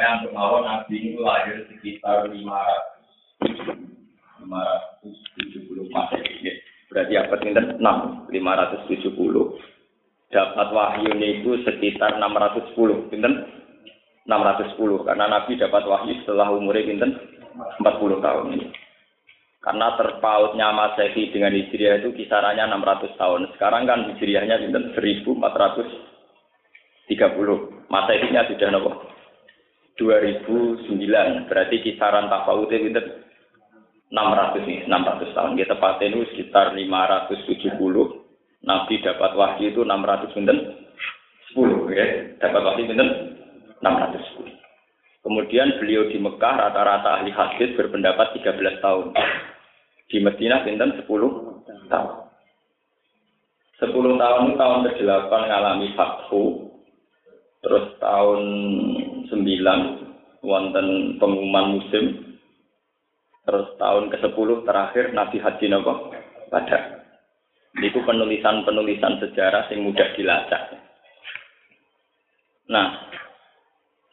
[0.00, 2.40] Pokoknya untuk mawon Nabi itu lahir sekitar 500
[4.48, 6.56] 570 Masehi.
[6.88, 9.60] Berarti abad pinten 6 570.
[10.32, 13.12] Dapat wahyu itu sekitar 610.
[13.12, 13.44] Pinten
[14.24, 17.20] 610 karena Nabi dapat wahyu setelah umurnya pinten
[17.84, 18.72] 40 tahun ini.
[19.60, 23.52] Karena terpautnya Masehi dengan Hijriah itu kisarannya 600 tahun.
[23.52, 27.12] Sekarang kan Hijriahnya pinten 1430.
[27.92, 29.09] Masehinya sudah nopo
[29.98, 33.04] 2009 berarti kisaran tafawutnya pinter
[34.10, 35.54] 600 nih 600 tahun.
[35.54, 38.20] Kita tepatnya itu sekitar 570
[38.60, 40.58] Nabi dapat wahyu itu 600 pinten?
[41.56, 42.06] 10 ya
[42.42, 43.08] dapat wahyu pinten?
[43.80, 44.60] 610
[45.24, 49.06] kemudian beliau di Mekah rata-rata ahli hadis berpendapat 13 tahun.
[50.10, 50.96] Di Medina pinten?
[51.00, 51.06] 10
[51.88, 52.10] tahun.
[53.80, 56.68] 10 tahun tahun ke-8 ngalami fathu.
[57.60, 58.40] Terus tahun
[59.30, 59.80] sembilan
[60.42, 62.36] wonten pengumuman musim
[63.46, 65.98] terus tahun ke-10 terakhir Nabi Haji Nabi
[66.52, 67.00] pada
[67.78, 70.74] itu penulisan-penulisan sejarah yang mudah dilacak.
[72.70, 73.10] Nah,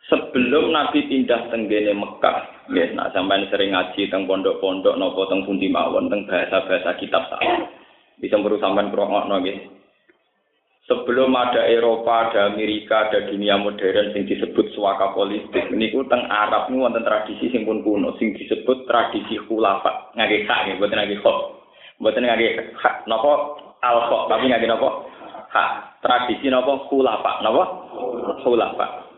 [0.09, 5.73] sebelum Nabi pindah tenggene Mekah, ya, nah sampai sering ngaji teng pondok-pondok nopo teng pundi
[5.73, 7.65] mawon teng bahasa-bahasa kitab saya.
[8.17, 9.76] Bisa perlu sampean krungokno nggih.
[10.87, 15.67] Sebelum ada Eropa, ada Amerika, ada dunia modern yang disebut suaka politik.
[15.67, 20.15] Ini ku teng Arab ini wonten tradisi sing pun kuno, sing disebut tradisi khulafa.
[20.15, 21.39] Ngake hak ya, buatan ngake khok.
[21.99, 25.11] Buatan ngake hak, nopo al khok, tapi ngake nopo
[25.51, 25.99] hak.
[25.99, 27.63] Tradisi nopo khulafa, nopo
[28.47, 29.11] khulafa.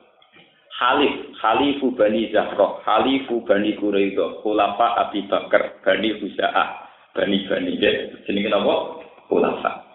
[0.73, 6.67] Khalif, Khalifu Bani Zahroh, Khalifu Bani Quraidah, Khulafa Abi Bakar, Bani Huza'ah,
[7.13, 9.85] Bani Bani, jadi nopo khulafa.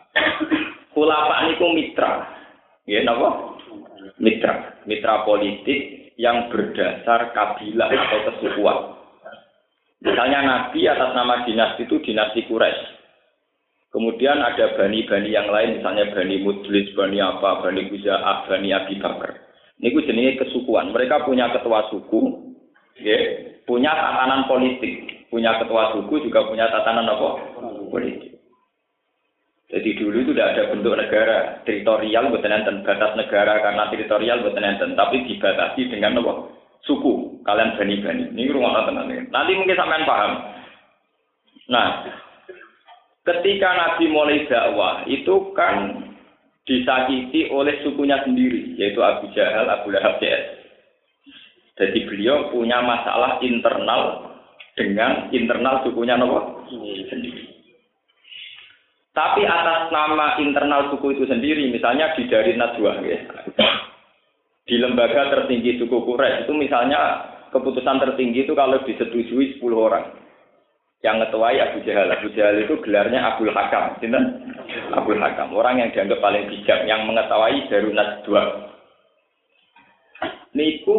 [0.94, 2.12] Khulafa niku mitra.
[2.86, 3.58] Ya napa?
[4.22, 4.78] Mitra.
[4.86, 8.78] Mitra politik yang berdasar kabilah atau kesukuan.
[10.04, 12.94] Misalnya Nabi atas nama dinasti itu dinasti Quraisy.
[13.88, 19.38] Kemudian ada bani-bani yang lain, misalnya bani Mudlis, bani apa, bani Guza'ah, bani Abi Bakar.
[19.78, 20.90] Ini jenis kesukuan.
[20.90, 22.52] Mereka punya ketua suku,
[22.98, 23.16] ya,
[23.64, 25.26] punya tatanan politik.
[25.30, 27.28] Punya ketua suku juga punya tatanan apa?
[27.90, 28.33] Politik.
[29.72, 34.54] Jadi dulu itu tidak ada bentuk negara teritorial buat enten batas negara karena teritorial buat
[34.60, 36.54] enten tapi dibatasi dengan apa?
[36.84, 38.24] suku kalian bani-bani.
[38.36, 40.32] Ini rumah tenang Nanti mungkin sampean paham.
[41.72, 41.88] Nah,
[43.24, 46.04] ketika Nabi mulai dakwah itu kan
[46.68, 50.60] disakiti oleh sukunya sendiri yaitu Abu Jahal, Abu Lahab, CS.
[51.74, 54.30] Jadi beliau punya masalah internal
[54.76, 57.53] dengan internal sukunya Nabi sendiri.
[59.14, 63.18] Tapi atas nama internal suku itu sendiri, misalnya di dari Najwa, ya.
[64.66, 70.10] di lembaga tertinggi suku Quraisy itu misalnya keputusan tertinggi itu kalau disetujui 10 orang.
[71.04, 72.08] Yang ketuai Abu Jahal.
[72.10, 74.00] Abu Jahal itu gelarnya Abdul Hakam.
[74.00, 74.56] Sinten?
[74.88, 75.52] Abdul Hakam.
[75.52, 78.42] Orang yang dianggap paling bijak, yang mengetahui dari Najwa.
[80.56, 80.98] Niku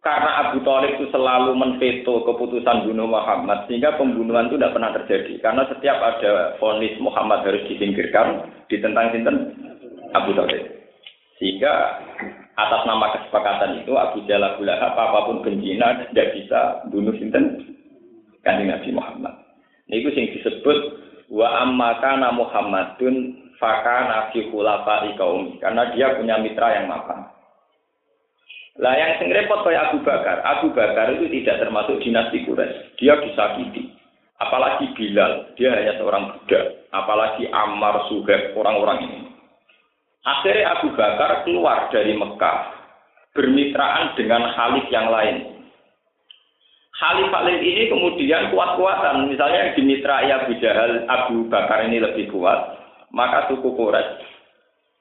[0.00, 5.32] karena Abu Thalib itu selalu menveto keputusan bunuh Muhammad sehingga pembunuhan itu tidak pernah terjadi.
[5.44, 9.36] Karena setiap ada vonis Muhammad harus disingkirkan ditentang sinten?
[10.16, 10.64] Abu Thalib
[11.36, 12.00] sehingga
[12.56, 17.76] atas nama kesepakatan itu Abu Jalal Abu Lahab apa pun bencina tidak bisa bunuh sinten?
[18.40, 19.36] Kanjeng Nabi Muhammad.
[19.92, 20.78] Ini itu yang disebut
[21.28, 25.12] wa amma kana Muhammadun fakana fi khulafa'i
[25.60, 27.28] karena dia punya mitra yang mapan
[28.80, 32.96] lah yang sing repot kayak Abu Bakar, Abu Bakar itu tidak termasuk dinasti Quraisy.
[32.96, 33.92] Dia disakiti.
[34.40, 36.88] Apalagi Bilal, dia hanya seorang budak.
[36.88, 39.20] Apalagi Ammar, Suhaib, orang-orang ini.
[40.24, 42.58] Akhirnya Abu Bakar keluar dari Mekah,
[43.36, 45.60] bermitraan dengan Khalif yang lain.
[46.96, 49.28] Khalif Khalif ini kemudian kuat-kuatan.
[49.28, 52.80] Misalnya di mitra Abu Jahal, Abu Bakar ini lebih kuat,
[53.12, 54.24] maka suku Quraisy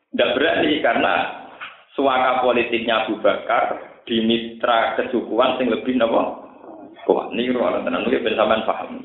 [0.10, 1.14] tidak berani karena
[2.00, 3.76] suaka politiknya Abu Bakar
[4.08, 6.48] di mitra kesukuan sing lebih nopo
[7.04, 7.36] kuat.
[7.36, 9.04] Ini ruang tenan mungkin bersamaan paham.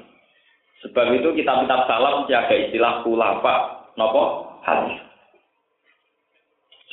[0.87, 3.55] Sebab itu kitab-kitab salam jaga istilah khulafa
[3.99, 5.03] nopo hadis.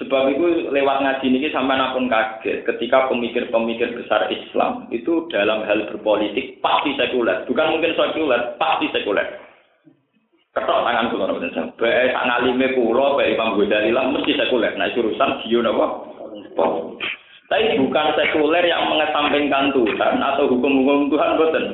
[0.01, 5.93] Sebab itu lewat ngaji ini sampai pun kaget ketika pemikir-pemikir besar Islam itu dalam hal
[5.93, 9.29] berpolitik pasti sekuler, bukan mungkin sekuler, pasti sekuler.
[10.51, 11.71] Ketok tangan kula nopo ten.
[11.79, 14.75] Bae sak ngalime kula, bae Imam Ghazali lah mesti sekuler.
[14.75, 16.11] Nah, urusan dio napa?
[17.51, 21.65] Tapi bukan sekuler yang mengesampingkan Tuhan atau hukum-hukum Tuhan boten.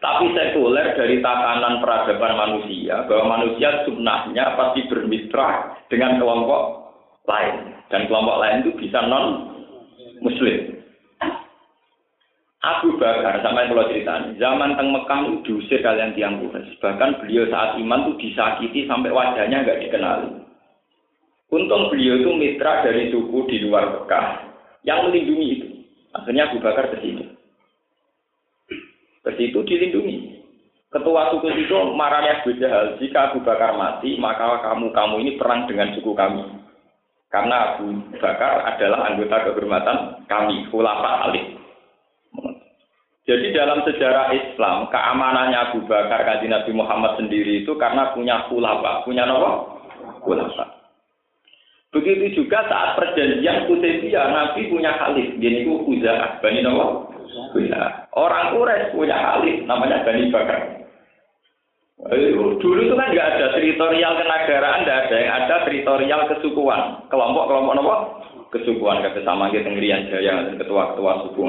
[0.00, 6.92] Tapi sekuler dari tatanan peradaban manusia bahwa manusia sunnahnya pasti bermitra dengan kelompok
[7.28, 9.24] lain dan kelompok lain itu bisa non
[10.24, 10.75] muslim.
[12.66, 16.82] Abu Bakar sampai kalau cerita zaman teng Mekah itu diusir kalian tiang Quraisy.
[16.82, 20.42] Bahkan beliau saat iman itu disakiti sampai wajahnya nggak dikenali.
[21.46, 24.50] Untung beliau itu mitra dari suku di luar Mekah
[24.82, 25.68] yang melindungi itu.
[26.10, 27.22] Akhirnya Abu Bakar ke situ.
[29.22, 30.42] Ke situ dilindungi.
[30.90, 35.94] Ketua suku itu marahnya Abu Jahal, jika Abu Bakar mati, maka kamu-kamu ini perang dengan
[35.94, 36.42] suku kami.
[37.30, 41.65] Karena Abu Bakar adalah anggota kehormatan kami, Khulafa Ali.
[43.26, 49.02] Jadi dalam sejarah Islam, keamanannya Abu Bakar kaji Nabi Muhammad sendiri itu karena punya khulafa.
[49.02, 49.50] Punya apa?
[50.22, 50.64] Khulafa.
[51.90, 55.34] Begitu juga saat perjanjian Hudaybiyah, Nabi punya khalif.
[55.42, 56.86] Jadi itu Huza'ah, Bani Nawa.
[58.14, 60.60] Orang Quraisy punya khalif, namanya Bani Bakar.
[62.62, 67.02] Dulu itu kan nggak ada teritorial kenegaraan, nggak ada yang ada teritorial kesukuan.
[67.10, 67.96] Kelompok-kelompok apa?
[68.54, 71.42] Kesukuan, kata sama kita ngerian jaya, ketua-ketua suku.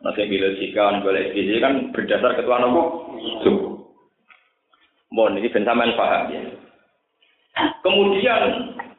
[0.00, 3.12] Bila jika boleh SBY kan berdasar ketua nopo
[3.44, 3.84] suku.
[5.12, 6.40] Mohon ini bensaman paham ya.
[7.84, 8.42] Kemudian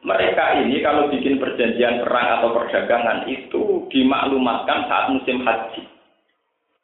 [0.06, 5.82] mereka ini kalau bikin perjanjian perang atau perdagangan itu dimaklumatkan saat musim haji.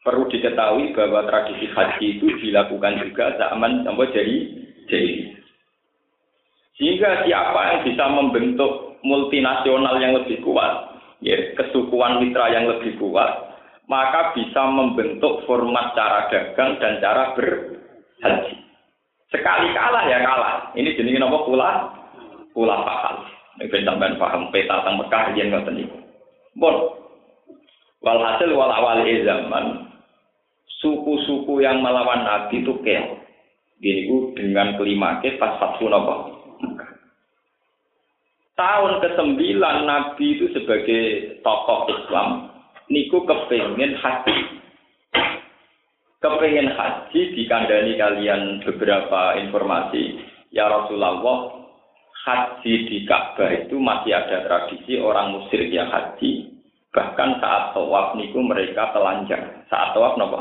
[0.02, 4.36] Perlu diketahui bahwa tradisi haji itu dilakukan juga zaman sampai jadi
[4.88, 5.14] jadi.
[6.78, 13.47] Sehingga siapa yang bisa membentuk multinasional yang lebih kuat, ya kesukuan mitra yang lebih kuat,
[13.88, 18.54] maka bisa membentuk format cara dagang dan cara berhaji.
[19.32, 20.54] Sekali kalah ya kalah.
[20.76, 21.70] Ini jenis apa pula?
[22.52, 23.16] Pula paham.
[23.64, 25.84] Ini sampean paham peta tentang Mekah yang nggak tadi.
[26.56, 26.76] Bon.
[27.98, 29.90] Walhasil wal awal zaman
[30.78, 33.26] suku-suku yang melawan Nabi itu keok.
[33.82, 36.14] Ini dengan kelima ke pas apa?
[38.58, 41.02] Tahun ke-9 Nabi itu sebagai
[41.46, 42.47] tokoh Islam
[42.88, 44.36] niku kepengen haji.
[46.18, 50.18] Kepengen haji dikandani kalian beberapa informasi.
[50.50, 51.14] Ya Rasulullah,
[52.26, 56.58] haji di Ka'bah itu masih ada tradisi orang musyrik yang haji.
[56.90, 59.62] Bahkan saat tawaf niku mereka telanjang.
[59.68, 60.40] Saat tawaf nopo?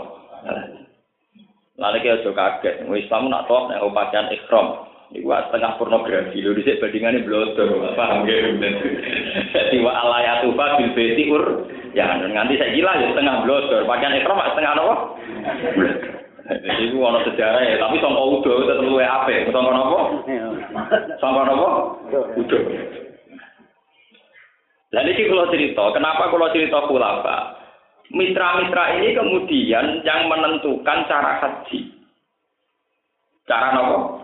[1.77, 2.89] Lalu kita juga kaget.
[2.89, 4.67] Islam nak tawaf nek pakaian ikhram.
[5.07, 7.95] Iku setengah pornografi lho dhisik bandingane blodor.
[7.95, 8.43] Paham ya?
[9.55, 10.91] Jadi wa alayatu fa bil
[11.31, 11.43] ur
[11.97, 13.81] ya nganti saya gila ya setengah blodor.
[13.89, 14.95] Pakaian ikram setengah apa?
[16.47, 19.49] Jadi itu ono sejarah ya, tapi sangka udo tetep luwe apik.
[19.49, 19.99] Sangka napa?
[21.19, 21.69] Sangka napa?
[22.37, 22.59] Udo.
[24.95, 27.59] Lah niki kula cerita, kenapa kula cerita khulafa?
[28.07, 31.91] Mitra-mitra ini kemudian yang menentukan cara haji.
[33.43, 34.23] Cara nopo?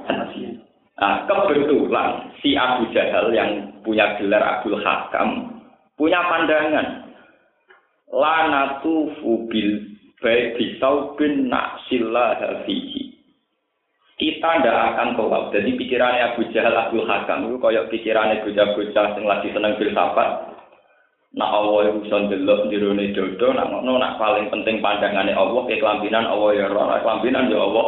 [0.94, 5.60] Nah, kebetulan si Abu Jahal yang punya gelar Abdul Hakam
[6.00, 7.12] punya pandangan.
[8.14, 13.14] Lanatu fubil baik bisau bin naksila hafihi.
[14.14, 15.50] Kita ndak akan tolak.
[15.52, 20.54] Jadi pikirannya Abu Jahal Abdul Hakam itu kayak pikirannya bocah-bocah yang lagi seneng filsafat.
[21.34, 25.82] Nak Allah itu bisa ndelok jerone dodo, nak ngono nak paling penting pandangannya Allah ke
[25.82, 27.88] kelambinan Allah ya roh, kelambinan ya Allah.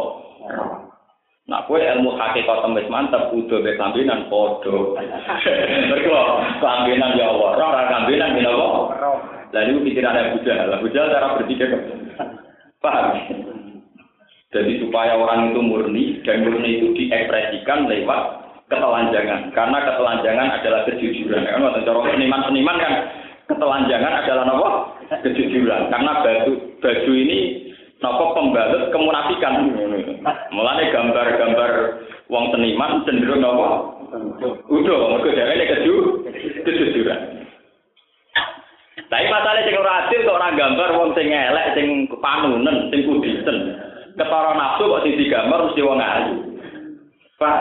[1.46, 4.98] Nah, kue ilmu hakikat temis mantep, kudu be kambinan podo.
[5.94, 6.20] Mereka
[6.58, 8.74] kambinan ya Allah, roh kambinan ya Allah.
[9.56, 11.72] Lalu pikiran Abu Jahal, Abu Jahal cara berpikir
[12.84, 13.16] paham.
[14.52, 18.20] Jadi supaya orang itu murni dan murni itu diekspresikan lewat
[18.68, 19.56] ketelanjangan.
[19.56, 21.48] Karena ketelanjangan adalah kejujuran.
[21.48, 22.94] Kan waktu cara seniman-seniman kan
[23.48, 24.70] ketelanjangan adalah apa?
[25.24, 25.88] Kejujuran.
[25.88, 26.52] Karena baju
[26.84, 29.72] baju ini Nopo pembalut kemunafikan.
[30.52, 31.70] Mulane gambar-gambar
[32.28, 33.68] wong seniman cenderung nopo?
[34.68, 35.94] Udah, mergo dheweke keju
[36.60, 37.45] kejujuran.
[39.06, 43.78] Tapi masalah sing ora adil kok ora gambar wong sing elek, sing panunen, sing kudisen.
[44.18, 46.34] Ketara nafsu kok sing digambar mesti wong ayu.
[47.38, 47.58] Pak.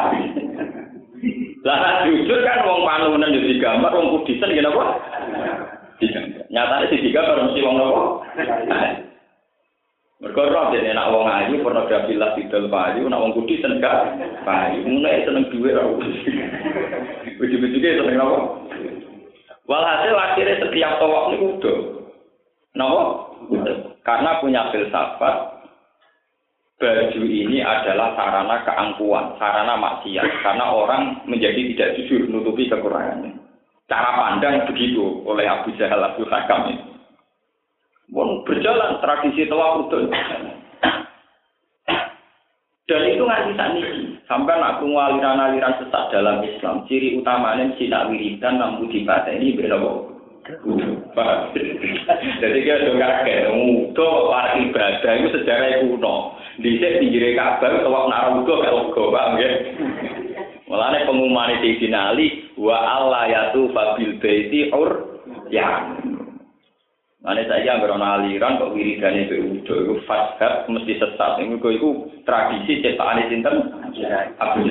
[1.66, 4.84] Lah jujur kan wong panunen yo digambar, wong kudisen ngene apa?
[6.50, 8.25] Nyatane sing digambar mesti wong nopo?
[10.16, 13.84] Mereka roh jadi nak wong ayu pornografi lah tidak payu, nak wong kudi seneng
[14.48, 16.00] payu, mulai seneng duit roh.
[17.36, 18.38] Ujung-ujungnya seneng apa?
[19.66, 21.80] Walhasil akhirnya setiap tawaf ini udah.
[22.76, 23.04] Kenapa?
[24.06, 25.36] Karena punya filsafat
[26.76, 30.46] baju ini adalah sarana keangkuhan, sarana maksiat.
[30.46, 33.42] Karena orang menjadi tidak jujur, nutupi kekurangannya.
[33.90, 36.86] Cara pandang begitu oleh Abu Jahal Abu Hakam ini.
[38.46, 40.02] Berjalan tradisi tawaf udah.
[42.86, 43.86] Dan itu nggak bisa nih.
[44.30, 48.86] Sampai nak aliran-aliran sesat dalam Islam, ciri utamanya nak wiridan nampu
[49.34, 49.82] ini beda
[52.38, 56.38] Jadi kita juga kayak mudo para ibadah itu sejarah kuno.
[56.62, 59.50] Di sini pinggir Ka'bah tawaf naruto kalau bang ya.
[60.70, 62.27] Mulane pengumuman di finali
[62.62, 64.22] wa Allah yatu fabil
[64.70, 64.92] ur
[65.50, 65.98] ya.
[67.25, 71.41] Ane saya yang berona aliran kok wiridane itu udo itu fashab mesti sesat.
[71.41, 73.55] Ini kok itu tradisi cetakan sinten?
[74.38, 74.62] Abu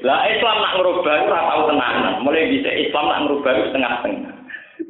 [0.00, 2.24] Lah Islam nak ngerubah ora tau tenanan.
[2.24, 4.32] Mulai bisa Islam nak ngerubah setengah-setengah.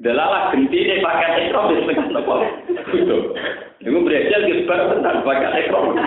[0.07, 2.35] Delalah genti ini pakai ekrom di setengah nopo.
[3.83, 5.99] Itu berhasil gesbar tentang pakai ekrom.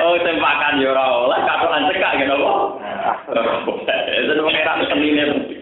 [0.00, 1.40] oh tempakan ya ora oleh
[1.92, 2.80] cekak gitu loh.
[4.16, 5.61] Itu pengeran senine.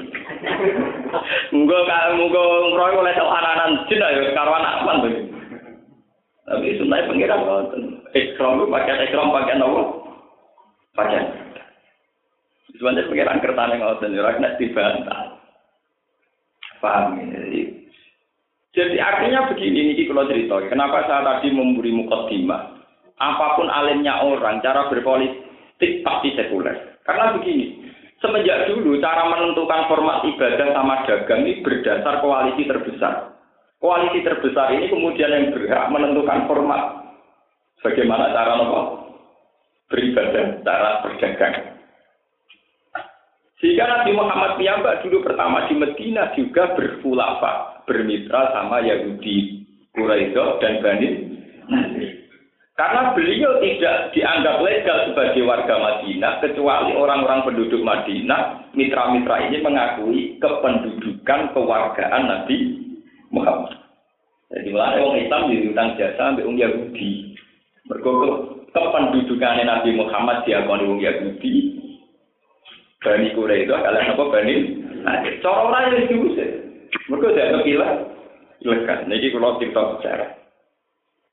[1.53, 1.79] Muga
[2.17, 2.43] muga
[2.73, 5.15] ngroy oleh aranan jin ayo karo anak apa tuh.
[6.51, 7.83] Tapi sunai pengiran ngoten.
[8.17, 9.83] Itu pakai ikram pakai nopo?
[10.97, 11.23] Pakai.
[12.75, 15.21] Sebenarnya pengiran kertane ngoten ora kena dibantah.
[16.81, 17.41] Paham ya?
[18.71, 20.63] Jadi artinya begini, ini kalau cerita.
[20.71, 22.79] Kenapa saya tadi memberi mukadimah?
[23.19, 26.97] Apa pun alimnya orang, cara berpolitik pasti sekuler.
[27.03, 27.80] Karena begini,
[28.21, 33.33] Semenjak dulu cara menentukan format ibadah sama dagang ini berdasar koalisi terbesar.
[33.81, 37.01] Koalisi terbesar ini kemudian yang berhak menentukan format
[37.81, 38.81] bagaimana cara nopo
[39.89, 41.81] beribadah, cara berdagang.
[43.61, 49.65] Sehingga Nabi Muhammad piyambak dulu pertama di Medina juga berfulafa, bermitra sama Yahudi,
[49.97, 51.09] Quraisy dan Bani
[51.69, 52.10] Nasir.
[52.81, 60.41] Karena beliau tidak dianggap legal sebagai warga Madinah, kecuali orang-orang penduduk Madinah, mitra-mitra ini mengakui
[60.41, 62.57] kependudukan kewargaan Nabi
[63.29, 63.77] Muhammad.
[64.49, 67.37] Jadi mulai orang Islam diutang jasa sampai orang Yahudi.
[67.85, 68.13] Mereka
[68.73, 71.53] kependudukan Nabi Muhammad diakoni orang Yahudi.
[73.05, 74.55] Bani itu adalah apa Bani?
[75.05, 76.49] Nah, cara orang yang diusir.
[77.13, 77.93] Mereka tidak kepilah.
[78.65, 78.99] Ilegal.
[79.05, 80.40] Ini kalau cerita bicara.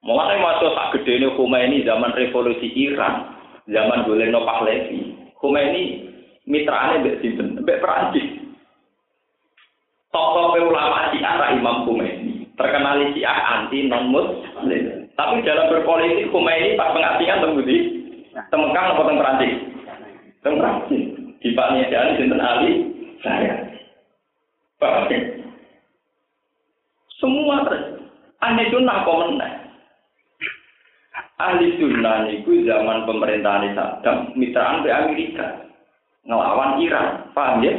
[0.06, 3.34] Mulai masuk tak gede ini Khomeini zaman revolusi Iran,
[3.66, 5.18] zaman Goleno Pahlavi.
[5.42, 6.06] Khomeini
[6.46, 8.46] mitranya mbek sinten, mbek Perancis.
[10.13, 15.10] Tokoh ulama Syiah Imam Khomeini, terkenal Syiah anti non muslim.
[15.18, 17.77] Tapi dalam berpolitik Khomeini pas pengasingan temu di
[18.54, 19.54] temekang apa teng Perancis?
[20.46, 21.04] Teng Perancis.
[21.38, 22.72] Di Pak Niadan sinten Ali
[23.25, 23.66] saya.
[24.77, 25.10] Pak
[27.18, 27.66] Semua.
[28.38, 29.66] Aneh sunnah komentar
[31.38, 35.67] ahli sunnah niku zaman pemerintahan Saddam mitraan ke Amerika.
[36.27, 37.74] Ngelawan Iran paham ya?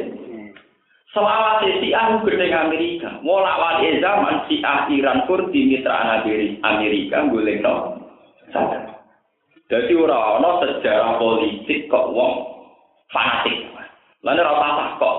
[1.13, 3.21] Selawat si ah gede Amerika.
[3.25, 6.25] Mau lawan zaman si ah Iran pun di mitraan
[6.63, 7.75] Amerika boleh no
[8.53, 8.99] Saddam
[9.69, 12.65] jadi orang-orang sejarah politik kok wong
[13.13, 13.69] fanatik.
[14.25, 15.17] Lalu rata kok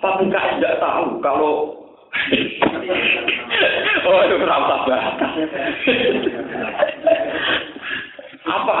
[0.00, 1.76] apa enggak tidak tahu kalau
[4.08, 5.14] oh itu rata banget
[8.50, 8.78] apa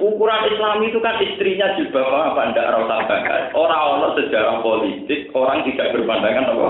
[0.00, 2.00] ukuran Islam itu kan istrinya juga
[2.32, 6.68] apa ndak rasa bakar orang-orang sejarah politik orang tidak berpandangan apa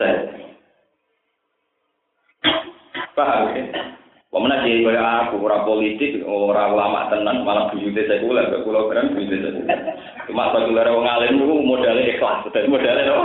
[0.00, 0.16] saya
[3.12, 3.64] paham ya
[4.26, 9.16] Pemenang di kaya aku ora politik, ora ulama tenan, malah buyute sekuler, gak kula keren
[9.16, 9.80] buyute sekuler.
[10.28, 13.24] Cuma sekuler wong alim niku modalnya ikhlas, dadi modalnya apa?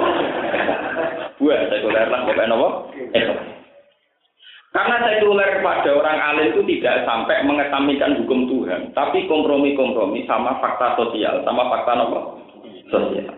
[1.35, 2.69] Buat sekuler lah pokoknya apa?
[4.71, 10.95] Karena sekuler kepada orang alim itu tidak sampai mengetamikan hukum Tuhan, tapi kompromi-kompromi sama fakta
[10.95, 12.19] sosial, sama fakta apa?
[12.87, 13.35] Sosial.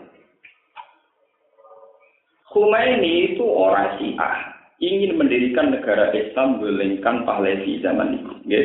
[2.54, 8.32] Khomeini itu orang Syiah, ingin mendirikan negara Islam menggulingkan Pahlavi zaman itu.
[8.46, 8.62] Ya,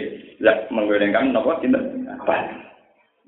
[0.69, 1.65] menggulingkan apa?
[1.65, 1.85] Tidak.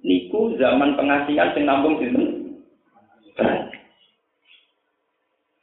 [0.05, 1.65] Niku zaman pengasingan sing
[1.97, 2.25] sinten?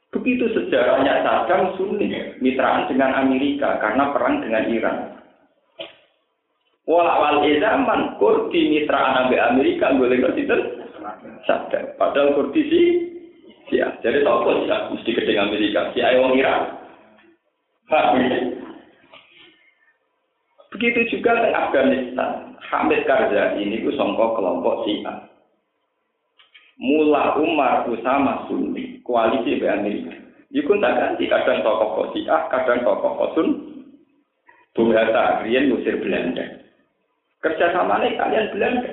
[0.08, 2.08] Begitu sejarahnya Saddam Sunni,
[2.40, 4.98] mitraan dengan Amerika karena perang dengan Iran.
[6.88, 10.36] Walawal zaman Kurdi mitraan dengan Amerika boleh nggak
[11.44, 11.92] Saddam.
[12.00, 12.86] Padahal Kurdi sih,
[13.76, 13.92] ya.
[14.00, 15.92] Jadi tahu sih mesti gede Amerika.
[15.92, 16.72] Si Ayo Iran.
[20.72, 22.56] Begitu juga di Afghanistan.
[22.68, 25.27] Hamid Karzai ini ku songkok kelompok Syiah.
[26.78, 30.14] Mula Umar Usama Sunni koalisi be Amerika.
[30.54, 33.48] Iku tak ganti kadang tokoh Kosiah, kadang tokoh Kosun.
[34.78, 36.62] Bung Hatta Rian ngusir Belanda.
[37.42, 38.90] Kerja sama nih kalian Belanda.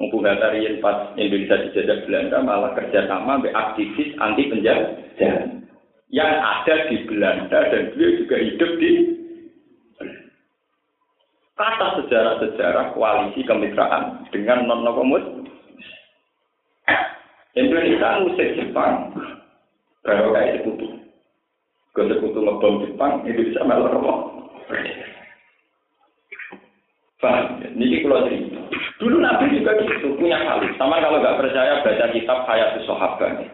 [0.00, 5.60] Bung Hatta Rian pas Indonesia dijajah Belanda malah kerja sama be aktivis anti penjajah
[6.08, 8.90] yang ada di Belanda dan beliau juga hidup di
[11.54, 15.24] kata sejarah-sejarah koalisi kemitraan dengan non komus
[17.54, 19.14] Indonesia ngusir Jepang
[20.04, 20.86] baru kayak sekutu
[21.94, 24.14] ke sekutu ngebom Jepang Indonesia malah apa
[27.24, 27.56] Paham?
[27.64, 28.60] Ini kalau cerita.
[29.00, 30.68] Dulu Nabi juga gitu, punya kali.
[30.76, 33.48] Sama kalau nggak percaya baca kitab Hayatus Sahabat.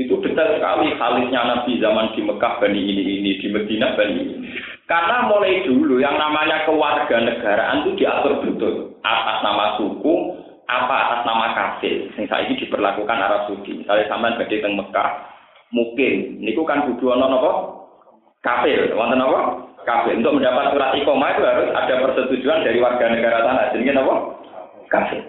[0.00, 4.48] Itu detail sekali halisnya Nabi zaman di Mekah Bani ini ini, di Medina Bani ini.
[4.88, 10.14] Karena mulai dulu yang namanya kewarganegaraan itu diatur betul atas nama suku,
[10.72, 12.08] apa atas nama kafir.
[12.16, 13.84] Yang saat ini diperlakukan Arab Saudi.
[13.84, 15.10] Misalnya sama badhe teng Mekah,
[15.70, 17.52] mungkin niku kan kudu ana napa?
[18.40, 19.68] Kafir, wonten napa?
[19.84, 20.16] Kafir.
[20.16, 23.70] Untuk mendapat surat iqomah itu harus ada persetujuan dari warga negara sana.
[23.76, 24.14] Jadi apa?
[24.88, 25.22] Kafir.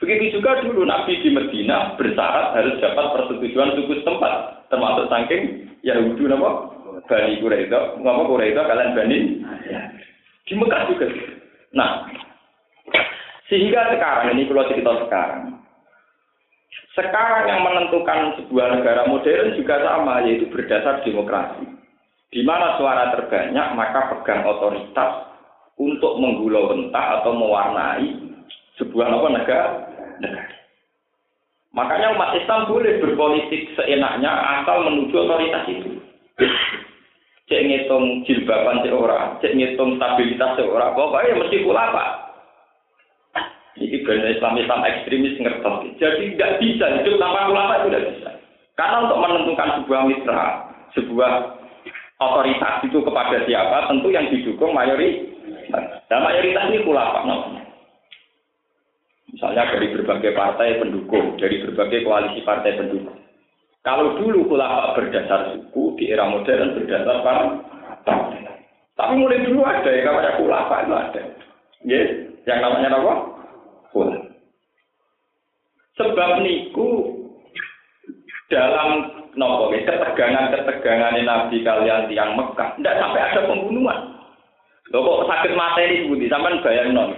[0.00, 6.24] Begitu juga dulu Nabi di Medina bersyarat harus dapat persetujuan suku setempat, termasuk saking Yahudi
[6.24, 6.72] nama
[7.04, 7.68] Bani Quraisy,
[8.00, 9.18] ngapa Quraisy kalian Bani
[10.48, 11.06] di Mekah juga.
[11.76, 12.08] Nah,
[13.50, 15.58] sehingga sekarang ini kalau cerita sekarang,
[16.94, 21.66] sekarang yang menentukan sebuah negara modern juga sama, yaitu berdasar demokrasi.
[22.30, 25.34] Di mana suara terbanyak, maka pegang otoritas
[25.74, 28.06] untuk menggulau rentah atau mewarnai
[28.78, 29.70] sebuah apa negara
[30.22, 30.54] negara.
[31.74, 34.30] Makanya umat Islam boleh berpolitik seenaknya
[34.62, 35.90] asal menuju otoritas itu.
[37.50, 42.29] Cek ngitung jilbaban seorang, cek ngitung stabilitas seorang, pokoknya mesti pula pak.
[43.78, 45.88] Ini benar Islam Islam ekstremis ngerti.
[46.02, 48.30] Jadi tidak bisa hidup tanpa ulama itu tidak bisa.
[48.74, 50.44] Karena untuk menentukan sebuah mitra,
[50.96, 51.32] sebuah
[52.18, 56.02] otoritas itu kepada siapa, tentu yang didukung mayoritas.
[56.10, 57.62] Nah, mayoritas ini ulama namanya.
[59.30, 63.20] Misalnya dari berbagai partai pendukung, dari berbagai koalisi partai pendukung.
[63.80, 68.42] Kalau dulu ulama berdasar suku, di era modern berdasar partai.
[68.98, 71.22] Tapi mulai dulu ada ya, namanya ulama itu ada.
[71.88, 72.00] Ya,
[72.44, 73.14] yang namanya apa?
[73.94, 74.30] Ulama.
[75.98, 76.88] Sebab niku
[78.48, 83.98] dalam nopo ketegangan-ketegangan Nabi kalian tiang Mekah, tidak sampai ada pembunuhan.
[84.90, 87.10] Loh kok sakit mata ini budi, sampai bayang non.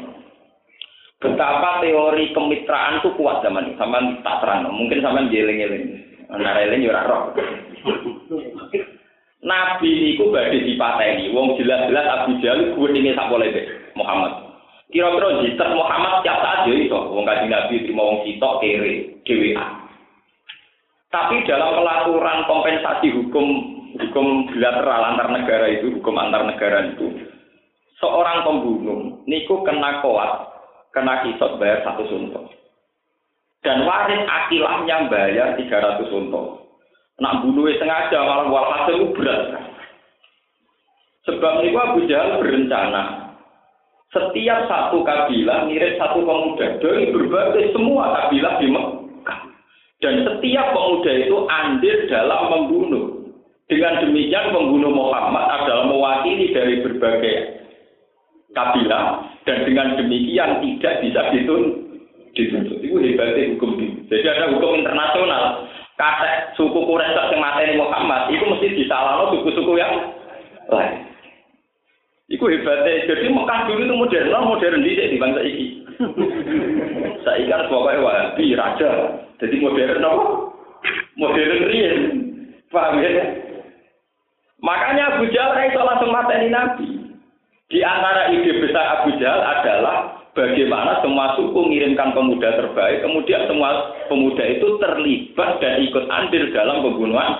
[1.22, 3.78] Betapa teori kemitraan itu kuat zaman ini.
[3.78, 4.66] Sama tak terang.
[4.74, 6.02] Mungkin sama jeling-jeling.
[6.26, 7.30] Nareling ya roh.
[9.46, 11.30] Nabi niku badhe dipateni.
[11.30, 13.30] Wong jelas-jelas Abu Jahal ini sak
[13.94, 14.51] Muhammad.
[14.92, 17.00] Kira-kira jitet Muhammad tiap saat ya iso.
[17.16, 19.66] Wong kaji Nabi terima wong sitok kere DWA.
[21.08, 23.46] Tapi dalam pelaturan kompensasi hukum
[23.96, 27.08] hukum bilateral antar negara itu, hukum antar negara itu,
[28.00, 30.52] seorang pembunuh niku kena koat
[30.92, 32.44] kena kisot bayar satu suntuk.
[33.64, 36.68] Dan waris akilahnya bayar 300 suntuk.
[37.22, 39.42] Nak bunuh sengaja malah walhasil berat.
[41.22, 43.21] Sebab itu Abu Jahal berencana
[44.12, 49.40] setiap satu kabilah mirip satu pemuda dari berbagai semua kabilah di Mekah.
[50.04, 53.06] Dan setiap pemuda itu andil dalam membunuh.
[53.72, 57.36] Dengan demikian pembunuh Muhammad adalah mewakili dari berbagai
[58.52, 61.80] kabilah dan dengan demikian tidak bisa dituntut.
[62.36, 62.78] dituntut.
[62.84, 64.04] Itu hebatnya hukum ini.
[64.12, 65.72] Jadi ada hukum internasional.
[65.96, 69.92] Kata suku Quraisy yang materi Muhammad, itu mesti disalahkan suku-suku yang
[70.68, 71.11] lain.
[72.32, 73.04] Iku hebatnya.
[73.04, 75.66] Jadi Mekah dulu itu modern, modern di di bangsa iki.
[77.28, 78.90] Saya kan pokoknya wahabi, raja.
[79.36, 80.24] Jadi modern apa?
[81.20, 82.00] Modern rian.
[82.72, 83.12] Paham ya?
[84.64, 86.88] Makanya Abu Jahal itu langsung materi Nabi.
[87.68, 93.92] Di antara ide besar Abu Jahal adalah bagaimana semua suku mengirimkan pemuda terbaik, kemudian semua
[94.08, 97.30] pemuda itu terlibat dan ikut andil dalam pembunuhan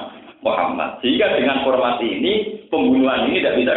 [0.44, 1.00] Muhammad.
[1.00, 2.32] Sehingga dengan formasi ini,
[2.68, 3.72] pembunuhan ini tidak bisa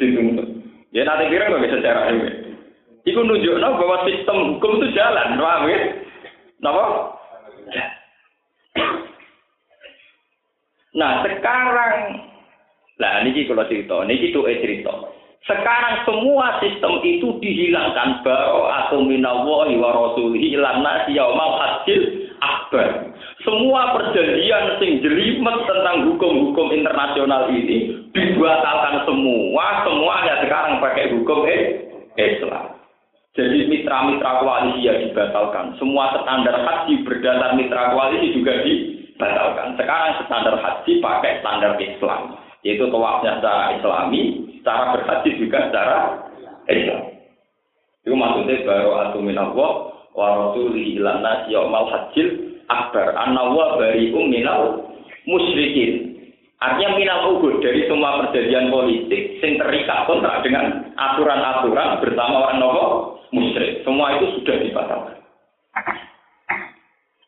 [0.00, 0.48] dituntut.
[0.90, 2.50] Ya nanti kira nggak bisa cara ini.
[3.04, 5.78] Itu nunjukno bahwa sistem hukum itu jalan, paham ya?
[6.60, 6.84] Napa?
[10.90, 11.94] Nah sekarang,
[12.98, 14.94] nah ini kalau cerita, ini itu cerita.
[15.48, 22.02] Sekarang semua sistem itu dihilangkan baru atau minawahi wa rasulihi ilan nasi hadil
[22.44, 22.88] akbar.
[23.40, 31.48] Semua perjanjian sing jelimet tentang hukum-hukum internasional ini dibatalkan semua, semuanya sekarang pakai hukum
[32.20, 32.76] Islam.
[33.32, 35.78] Jadi mitra-mitra koalisi ya dibatalkan.
[35.80, 39.78] Semua standar haji berdasar mitra koalisi juga dibatalkan.
[39.78, 42.36] Sekarang standar haji pakai standar Islam.
[42.60, 44.20] Yaitu tawafnya secara islami,
[44.60, 45.96] cara berhaji juga secara
[46.68, 47.02] Islam.
[48.04, 49.72] Itu maksudnya baru atumin Allah
[50.12, 54.86] wa rasuli ilan nasi yaumal hajil akbar anna wa bari'um minal
[55.26, 56.22] musyrikin.
[56.60, 62.84] Artinya minal ugur dari semua perjanjian politik yang terikat kontrak dengan aturan-aturan bersama orang nopo
[63.34, 63.80] musyrik.
[63.82, 65.16] Semua itu sudah dibatalkan.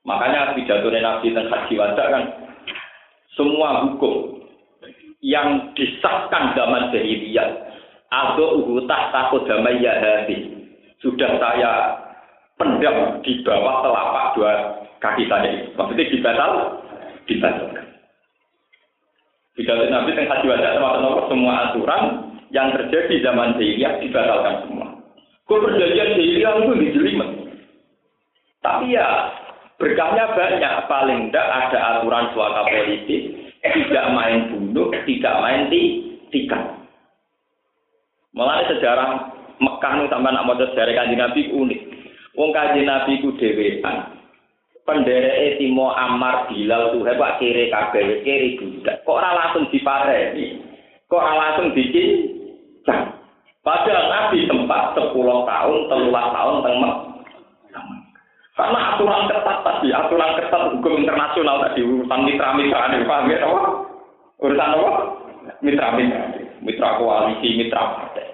[0.02, 2.24] Makanya pidato Nabi dan Haji Wada kan
[3.38, 4.44] semua hukum
[5.22, 7.48] yang disahkan zaman jahiliyah
[8.10, 10.68] atau uhutah takut damai hati
[11.00, 11.72] sudah saya
[12.58, 14.54] pendam di bawah telapak dua
[15.02, 15.66] kaki saya.
[15.74, 16.50] Maksudnya dibatal,
[17.26, 17.86] dibatalkan.
[19.52, 22.04] Pidato Nabi yang haji wajah sama semua aturan
[22.56, 24.86] yang terjadi zaman jahiliyah dibatalkan semua.
[25.44, 27.30] Kok perjanjian jahiliyah itu dijelimet.
[28.64, 29.28] Tapi ya
[29.76, 30.74] berkahnya banyak.
[30.88, 33.22] Paling tidak ada aturan suaka politik,
[33.60, 35.68] tidak main bunuh, tidak main
[36.32, 36.62] tikar.
[38.32, 41.80] Mulai sejarah Mekah nu sampai nak mau sejarah kanji Nabi unik.
[42.40, 44.21] Wong kanji Nabi ku dewean.
[44.82, 49.06] Pendereke Timo Amar Bilal tuh hebat kiri kabeh kiri budak.
[49.06, 50.58] Kok ora langsung dipareni?
[51.06, 52.34] Kok ora langsung bikin?
[53.62, 56.78] Padahal Nabi sempat 10 tahun, 13 tahun teng
[58.52, 63.48] Karena aturan ketat tadi, aturan ketat hukum internasional tadi urusan mitra-mitra ini, paham ya?
[64.42, 64.90] Urusan apa?
[65.64, 66.22] Mitra-mitra,
[66.60, 68.31] mitra koalisi, mitra partai.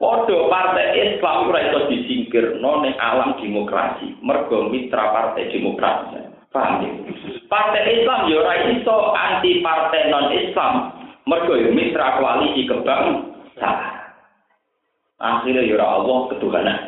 [0.00, 4.16] Podo partai Islam ora iso disingkirno ning alam demokrasi.
[4.24, 6.24] Mergo mitra partai demokrasi.
[6.48, 6.90] Paham ya?
[7.52, 10.96] Partai Islam ya ora iso anti partai non Islam.
[11.28, 13.76] Mergo ya mitra koalisi kebangsaan.
[15.20, 16.80] Akhirnya ya Allah ketuhanan.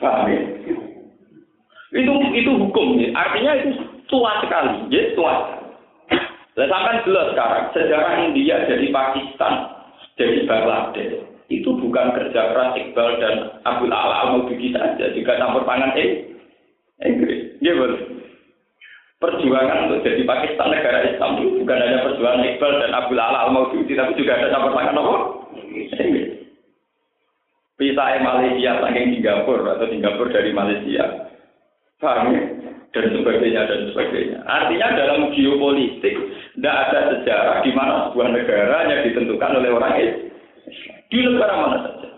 [0.00, 0.40] Paham ya?
[1.92, 3.12] Itu itu hukum ya.
[3.20, 5.60] Artinya itu tua sekali, ya tua.
[6.56, 9.76] Lah sampai jelas sekarang sejarah India jadi Pakistan,
[10.16, 15.14] jadi Bangladesh itu bukan kerja keras Iqbal dan Abdul Ala bikin saja.
[15.14, 16.26] Juga campur tangan eh
[17.06, 17.54] Inggris.
[17.62, 17.74] Dia
[19.16, 23.50] perjuangan untuk jadi Pakistan negara Islam itu bukan hanya perjuangan Iqbal dan Abdul Ala al
[23.54, 25.16] Maududi tapi juga ada campur tangan apa?
[27.76, 31.04] Pisah Malaysia saking Singapura atau Singapura dari Malaysia.
[32.00, 32.42] Paham ya?
[32.96, 34.38] dan sebagainya dan sebagainya.
[34.48, 36.16] Artinya dalam geopolitik
[36.56, 40.16] tidak ada sejarah di mana sebuah negara yang ditentukan oleh orang Islam
[41.10, 42.08] di negara mana saja.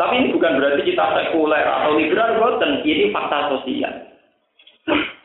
[0.00, 2.80] Tapi ini bukan berarti kita sekuler atau liberal, bukan.
[2.80, 3.94] Ini fakta sosial.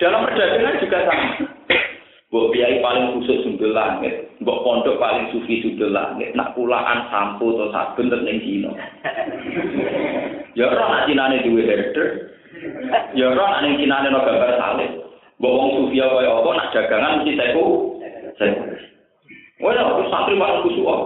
[0.03, 1.27] Dalam perdagangan juga sama.
[2.35, 7.55] Mbok biaya paling khusus sundul langit, mbok pondok paling sufi sundul langit, nak pulaan sampo
[7.55, 8.75] atau sabun ning Cina.
[10.51, 12.35] Ya ora nak Cinane duwe herder.
[13.15, 14.91] Ya ora nak ning Cinane no gambar salib.
[15.39, 17.65] Mbok wong sufi kaya apa nak dagangan mesti teku.
[18.35, 18.64] Aku
[20.15, 20.99] santri malah kusuk.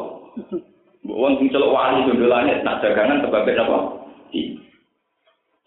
[1.10, 3.78] Wong sing celok wali dondolane nak dagangan sebagai apa?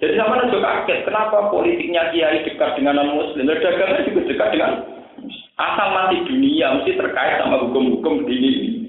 [0.03, 4.73] Jadi sama aja kaget, kenapa politiknya kiai dekat dengan non muslim, dagangan juga dekat dengan
[5.59, 8.83] asal mati dunia mesti terkait sama hukum-hukum ini.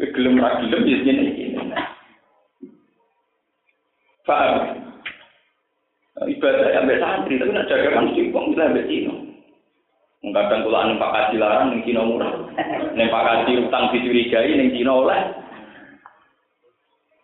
[0.00, 1.56] Gelem ra gelem ya ini.
[4.24, 4.80] Paham?
[6.28, 9.12] Ibadah sampai santri, tapi nak dagangan mesti uang bisa sampai sini.
[10.20, 12.39] Kadang kula ning Pak Kaji larang ning Cina murah.
[12.96, 15.20] Ning Pak Kaji utang dicurigai ning Cina oleh.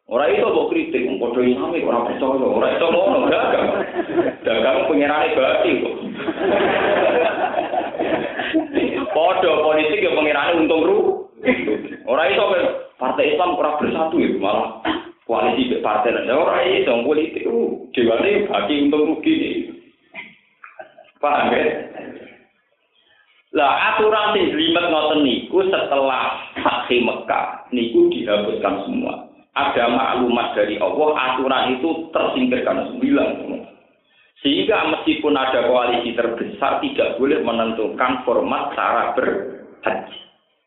[0.06, 3.68] Ora itu kok kritik padha imame ora percaya, ora iso ngono dagang.
[4.46, 5.94] Dagang pengirane berarti kok.
[9.10, 10.98] Padha politik ya pengirane untung ru.
[12.06, 12.44] Ora iso
[13.02, 14.78] partai Islam ora bersatu ya malah
[15.26, 17.42] koalisi partai ora iso politik
[17.90, 19.36] dewane bagi untung rugi.
[21.18, 21.64] Paham ya?
[23.56, 29.32] Lah aturan sing limet ngoten niku setelah Fatih Mekah niku dihapuskan semua.
[29.56, 33.28] Ada maklumat dari Allah, aturan itu tersingkirkan sembilan.
[34.44, 40.18] Sehingga meskipun ada koalisi terbesar tidak boleh menentukan format cara berhaji.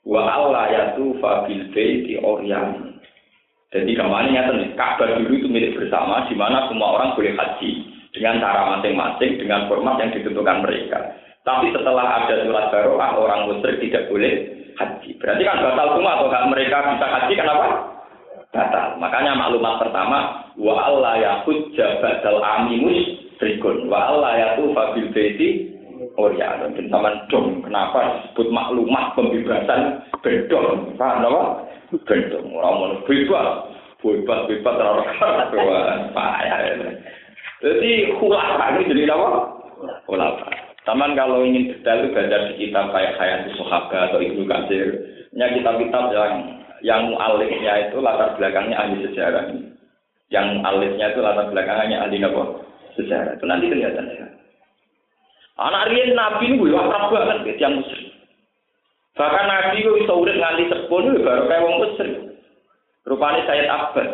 [0.10, 2.98] Wa Allah yatu fabil baiti oriani.
[3.70, 7.86] Jadi kemarin nyata nih, Ka'bah dulu itu milik bersama, di mana semua orang boleh haji
[8.18, 11.29] dengan cara masing-masing, dengan format yang ditentukan mereka.
[11.48, 14.34] Tapi setelah ada surat baroah, orang musyrik tidak boleh
[14.76, 15.10] haji.
[15.18, 17.68] Berarti kan batal semua atau mereka bisa haji kenapa?
[18.50, 18.88] Batal.
[18.98, 20.18] Makanya maklumat pertama,
[20.58, 23.88] wa Allah ya hujja badal aminus musyrikun.
[23.88, 25.80] Wa Allah ya fabil baiti
[26.16, 27.60] Oh ya, dan sama dong.
[27.64, 30.96] Kenapa disebut maklumat pembebasan bedong?
[30.96, 31.44] Paham apa?
[32.08, 32.56] Bedong.
[32.56, 33.48] Orang mau bebas.
[34.00, 35.04] bebas-bebas ora
[36.16, 36.60] payah.
[37.60, 39.28] Jadi khulafa ini jadi apa?
[40.08, 40.69] Khulafa.
[40.90, 44.90] Taman kalau ingin detail itu baca di kitab kayak Hayat Sohaba atau Ibnu Katsir.
[45.38, 46.34] Ya kitab-kitab yang
[46.82, 49.54] yang mu'alifnya itu latar belakangnya ahli sejarah.
[50.34, 52.66] Yang alifnya itu latar belakangnya ahli apa?
[52.98, 53.38] Sejarah.
[53.38, 54.26] Itu nanti kelihatan ya.
[55.62, 58.10] Anak Rian Nabi ini gue akrab banget yang muslim.
[59.14, 62.12] Bahkan Nabi itu bisa urip nganti sepuluh baru kayak wong muslim.
[63.06, 64.10] Rupanya saya Abbas.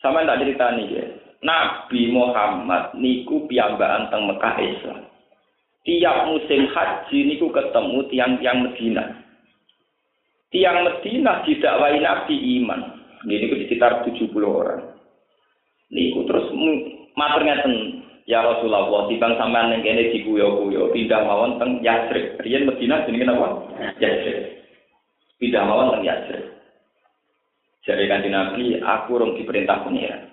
[0.00, 1.04] Sama tak cerita nih ya.
[1.44, 5.05] Nabi Muhammad niku piyambakan teng Mekah Islam.
[5.86, 9.04] Tiap musim haji niku ketemu tiang-tiang Medina.
[10.50, 12.80] Tiang Medina didakwai Nabi iman.
[13.22, 14.82] Ini sekitar 70 orang.
[15.94, 16.50] Niku terus
[17.14, 22.34] matur ngeten, Ya Rasulullah, timbang sampean ning kene dikuyo-kuyo, pindah mawon teng Yasrib.
[22.42, 23.70] Riyen Madinah jenenge napa?
[24.02, 24.66] Yasrib.
[25.38, 26.42] Pindah mawon teng Yasrib.
[27.86, 30.26] Jare kanjeng Nabi, aku rong diperintah pengiran.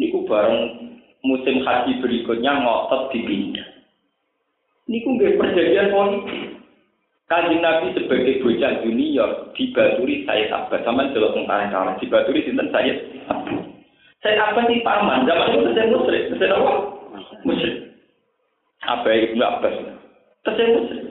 [0.00, 0.88] Niku bareng
[1.20, 3.67] musim haji berikutnya ngotot dipindah.
[4.88, 6.58] Niku nggih perjanjian politik.
[7.28, 12.96] Kanjeng Nabi sebagai bocah junior dibaturi saya sahabat sama delok tentara dibaturi sinten saya
[14.18, 15.30] saya apa sih paman?
[15.30, 16.22] Zaman itu saya musrik.
[16.42, 16.72] Saya apa?
[17.46, 17.74] Musrik.
[18.82, 19.74] Apa Ibnu Abbas?
[20.42, 21.02] Saya musrik.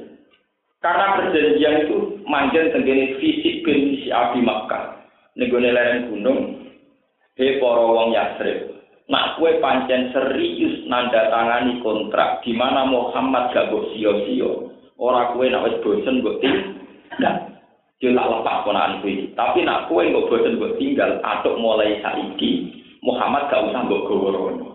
[0.84, 5.00] Karena perjanjian itu manjen tenggene fisik bin si Abi Makkah.
[5.40, 5.72] Negone
[6.12, 6.68] gunung.
[7.38, 8.77] He para wong Yasrib.
[9.08, 14.76] Nak kue pancen serius nanda tangani kontrak di mana Muhammad gak mbok sio-sio.
[15.00, 17.56] Ora kue nak bosen mbok tinggal.
[18.04, 19.32] Yo tak lepas ponakan kuwi.
[19.32, 24.28] Tapi nak kue mbok bosen mbok tinggal atuk mulai saiki Muhammad gak usah mbok gawa
[24.36, 24.68] rono.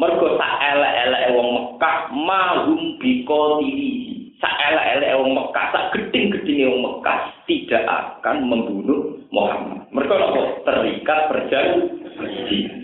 [0.00, 3.92] Mergo sak elek-elek wong Mekah mahum biko tili.
[4.40, 9.84] Sak elek-elek wong Mekah, sak geding-gedinge wong Mekah tidak akan membunuh Muhammad.
[9.92, 10.16] Mergo?
[10.64, 12.80] Terikat perjanjian.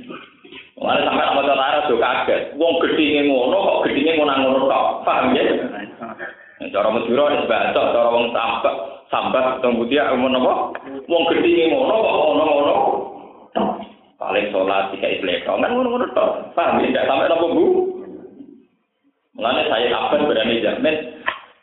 [0.77, 2.43] Mulai sampai sama saudara juga kaget.
[2.61, 4.85] Wong gedinge ngono kok gedinge ngono ngono tok.
[5.09, 5.45] Paham ya?
[6.73, 8.75] Cara Madura ada sebacok, cara wong sambat,
[9.12, 10.53] sambat kemudian umum apa?
[11.09, 12.77] Wong gedinge ngono kok ngono-ngono.
[14.17, 17.05] paling sholat tiga islek kan ngono-ngono toh paham ya?
[17.05, 17.67] sampai nopo bu
[19.37, 20.97] Mulanya saya kapan berani jamin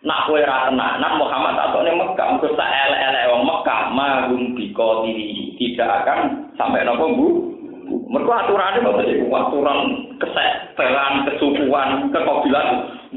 [0.06, 5.58] nak kue ra nak Muhammad atau Mekah untuk tak ele-ele wong Mekah magum biko diri
[5.58, 7.28] tidak akan sampai nopo bu
[8.14, 9.80] mereka aturannya mau jadi aturan
[10.22, 12.68] kesetelan kesukuan kekobilan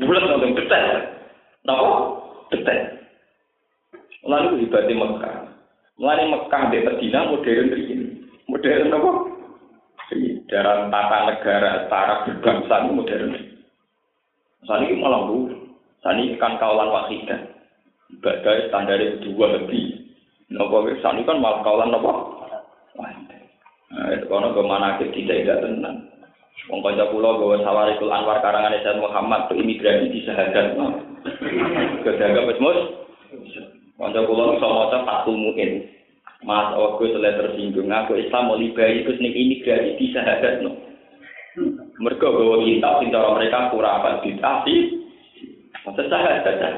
[0.01, 0.89] bulat untuk detail
[1.69, 1.93] nopo
[2.49, 2.97] detail
[4.25, 5.37] lalu ibadah Mekah
[6.01, 8.07] mulanya Mekah di Medina modern begini
[8.49, 9.11] modern apa
[10.47, 13.35] dalam tata negara tara berbangsa modern.
[14.67, 15.51] Saat ini malah bu,
[16.03, 17.41] saat ini kan kawalan wahidah.
[18.19, 20.15] Ibadah standar dua lebih.
[20.55, 22.13] Nopo saat ini kan malah kawalan apa?
[23.97, 26.05] Nah, itu kono kemana kita tidak tenang.
[26.69, 30.77] Wong kanca kula gawa Sawarikul Anwar karangan Sayyid Muhammad itu imigrasi di Sahadat.
[32.05, 32.79] Kedaga wis mus.
[33.97, 35.97] Kanca kula iso maca Fatul Muin.
[36.45, 40.77] Mas aku selesai tersinggung, aku Islam mau liberi itu nih imigrasi di sahabat no.
[41.97, 44.75] Mereka bawa kitab cara mereka kurapan ditasi.
[45.89, 46.69] Masa sahabat saja.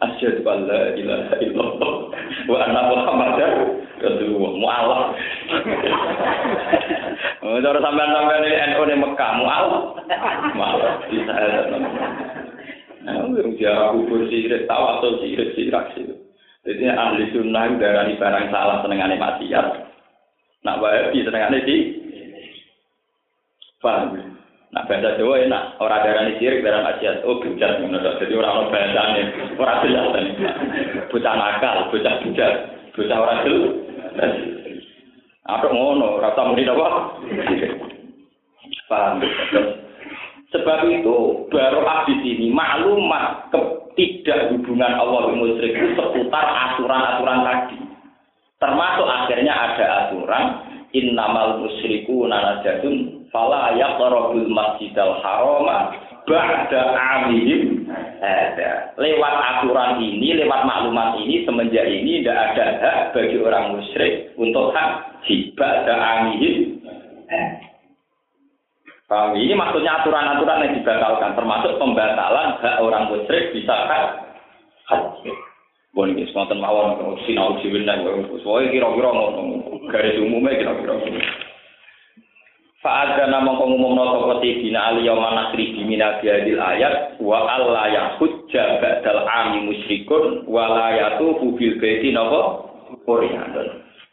[0.00, 1.92] Asyhadu an la ilaha illallah
[2.48, 3.52] wa anna muhammadar
[4.00, 5.02] rasulullah mu'alaf.
[7.40, 9.84] Oh, cara sampean-sampean ini NU di Mekah mu'alaf.
[10.56, 11.68] Mu'alaf di sahabat.
[13.00, 13.24] Nah,
[13.56, 16.20] dia kubur sirik, tawasul sirik, sirik, sirik.
[16.60, 19.66] Jadi ahli sunnah darah barang salah senengane maksiat.
[20.60, 21.76] Nak wahabi senengane di
[23.80, 24.39] paham.
[24.70, 27.26] Nak bahasa Jawa enak, orang darah ini sirik, darah maksiat.
[27.26, 27.82] Oh, bujat.
[27.82, 29.22] Jadi orang-orang bahasa ini,
[29.58, 30.06] orang jelas.
[31.10, 32.54] Bocah nakal, bocah bujat.
[32.94, 34.32] Bocah orang jelas.
[35.50, 36.86] Apa ngono, rasa muni apa?
[38.86, 39.18] Paham.
[40.50, 41.16] Sebab itu
[41.50, 43.50] baru di sini maklumat
[43.94, 47.78] tidak hubungan Allah dengan musyrik itu seputar aturan-aturan tadi.
[48.58, 50.44] Termasuk akhirnya ada aturan
[50.94, 55.94] innamal musyriku nanajatun fala yaqrabul masjidal harama
[56.26, 57.86] ba'da amihim
[58.20, 58.92] ada.
[59.00, 64.70] Lewat aturan ini, lewat maklumat ini, semenjak ini tidak ada hak bagi orang musyrik untuk
[64.76, 65.22] hak
[65.56, 66.78] ba'da amihim
[69.10, 69.34] Paham?
[69.34, 74.02] Ini maksudnya aturan-aturan yang dibatalkan, termasuk pembatalan hak orang musyrik bisa kan
[74.86, 75.34] haji.
[75.90, 79.42] Bon iki wonten mawon sinau nang sesuai kira-kira ngono.
[79.90, 80.94] Garis umumnya kira-kira.
[82.80, 88.80] Fa'adza nama pengumum noto peti bina ali yawma nasri bimina biadil ayat wa alla yahujja
[88.80, 92.72] ba'dal ami musyrikun wa la yatufu bil baiti napa
[93.04, 93.52] Qur'an.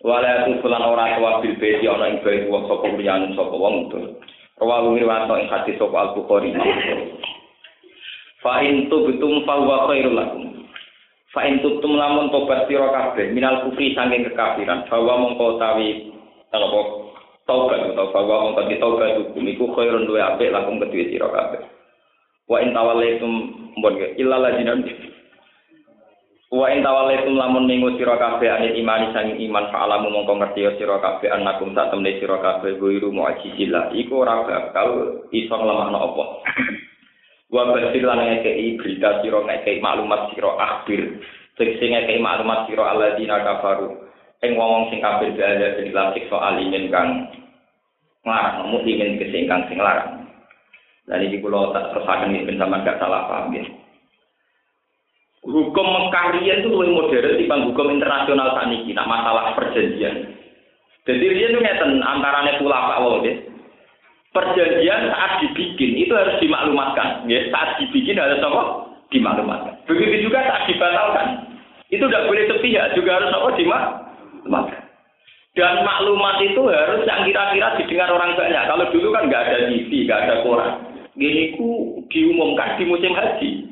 [0.03, 3.87] Wala tu fulan ora tua bil beti ana ing bae wong sapa liyan sapa wong
[3.87, 4.19] itu.
[4.59, 6.09] Rawahu riwayat ing hadis sapa Al.
[8.43, 10.67] Fa in tubtum fa huwa khairul lakum.
[11.31, 16.11] Fa in tubtum lamun tobat sira kabeh minal kufri saking kekafiran bahwa mongko tawi
[16.51, 17.06] apa
[17.47, 21.63] taubat utawa bahwa mongko taubat hukum iku khairun luwe apik lakum kedue sira kabeh.
[22.47, 23.33] Wa in tawallaitum
[23.79, 24.75] mbon illa lajina
[26.47, 30.79] Wa in tawallaitum lamun minggu sira kabeh anil imani sang iman fa alamu mongko ngerti
[30.79, 36.25] sira kabeh annakum sak temne sira kabeh guiru mu'jizillah iku ora bakal iso nglemahno apa.
[37.47, 41.19] Wa basir lan ngekei berita sira ngekei maklumat sira akhir
[41.59, 44.06] sing ngekei maklumat sira alladzina kafaru
[44.45, 47.25] ing wong sing kafir ada ing lan siksa alimin kang
[48.21, 50.27] nglarang mukmin kesingkang sing larang.
[51.07, 53.63] Dan ini kalau tak terusakan ini sama gak salah paham ya.
[55.47, 60.35] hukum Mekah riyen itu lebih modern dibanding hukum internasional saat ini, nak masalah perjanjian.
[61.07, 63.23] Jadi riyen itu ngeten antarane pula Pak Wong
[64.35, 67.47] Perjanjian saat dibikin itu harus dimaklumatkan, ya.
[67.47, 68.91] Saat dibikin harus apa?
[69.07, 69.87] Dimaklumatkan.
[69.87, 71.27] Begitu juga saat dibatalkan.
[71.87, 73.49] Itu tidak boleh sepihak, juga harus apa?
[74.47, 74.83] Dimaklumatkan.
[75.57, 78.63] Dan maklumat itu harus yang kira-kira didengar orang banyak.
[78.69, 80.71] Kalau dulu kan nggak ada TV, nggak ada koran.
[81.17, 83.65] Gini ku diumumkan di musim haji.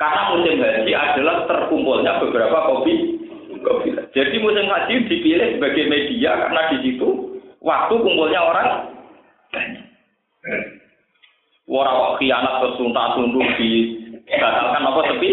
[0.00, 3.20] Karena musim haji adalah terkumpulnya beberapa kopi.
[4.16, 7.08] Jadi musim haji dipilih sebagai media karena di situ
[7.60, 8.68] waktu kumpulnya orang
[9.52, 9.84] banyak.
[11.68, 15.30] Orang khianat kesunta tunduk dibatalkan apa sepi?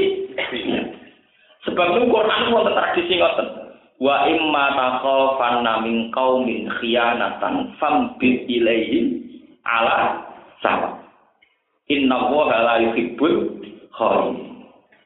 [1.64, 3.63] Sebab itu Quran mau tradisi ngoten.
[4.04, 9.24] Wa imma takhafanna min qaumin khianatan fambit ilaihim
[9.64, 10.28] ala
[10.60, 11.00] sawa.
[11.88, 13.64] Inna la yuhibbul.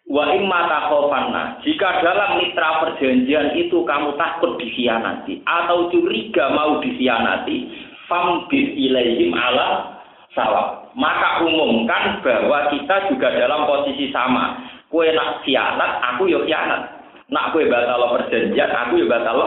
[0.07, 7.69] Wa imma takhofanna, jika dalam mitra perjanjian itu kamu takut dikhianati atau curiga mau dikhianati,
[8.09, 9.93] fambit ilaihim ala
[10.33, 10.89] sawa.
[10.97, 14.57] Maka umumkan bahwa kita juga dalam posisi sama.
[14.89, 16.96] Kue nak khianat, aku yo khianat.
[17.27, 19.39] Nak kue batal perjanjian, aku yo batal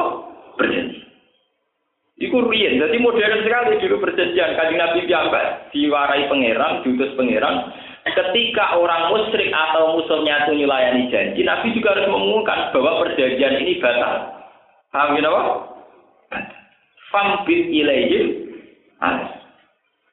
[0.61, 1.09] perjanjian.
[2.21, 4.53] Iku jadi modern sekali dulu perjanjian.
[4.53, 7.73] Kajian Nabi Biamba diwarai pangeran, diutus pangeran,
[8.05, 13.81] ketika orang musyrik atau musuhnya itu melayani janji, Nabi juga harus mengumumkan bahwa perjanjian ini
[13.81, 14.37] batal.
[14.93, 15.43] Paham ya apa?
[17.11, 18.27] Fambit ilaihim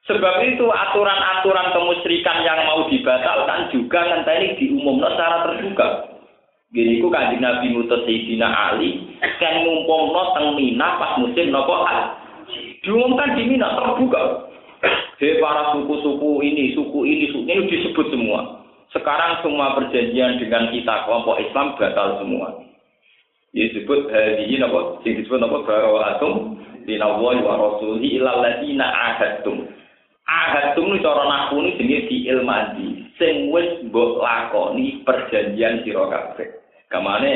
[0.08, 5.88] Sebab itu aturan-aturan kemusyrikan yang mau dibatalkan juga nanti diumumkan secara terbuka.
[6.68, 9.08] Gini ku kanjeng Nabi ngutus Sayyidina Ali
[9.40, 11.88] kan ngumpulno teng Mina pas musim nopo
[12.84, 14.52] Diumumkan di Mina terbuka.
[15.18, 18.62] Hei para suku-suku ini, suku ini, suku ini disebut semua.
[18.94, 22.62] Sekarang semua perjanjian dengan kita kelompok Islam batal semua.
[23.56, 25.02] Disebut hadihi napa?
[25.02, 29.72] Sing disebut napa barawaatum dinawahi wa rasulihi ilal ladina ahadtum.
[30.28, 30.76] Cara
[31.88, 33.07] di ilmadi.
[33.18, 36.48] Sing wis mbok lakoni perjanjian sira kabeh.
[36.88, 37.32] Kamane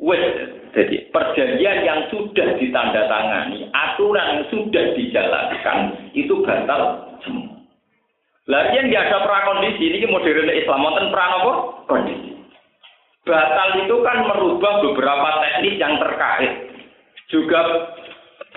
[0.00, 0.24] wis
[0.72, 5.78] jadi perjanjian yang sudah ditandatangani, aturan yang sudah dijalankan
[6.16, 7.60] itu batal semua.
[8.48, 11.52] Lalu yang ada prakondisi ini modern Islam wonten pra apa?
[11.84, 12.32] Kondisi.
[13.28, 16.72] Batal itu kan merubah beberapa teknis yang terkait.
[17.28, 17.60] Juga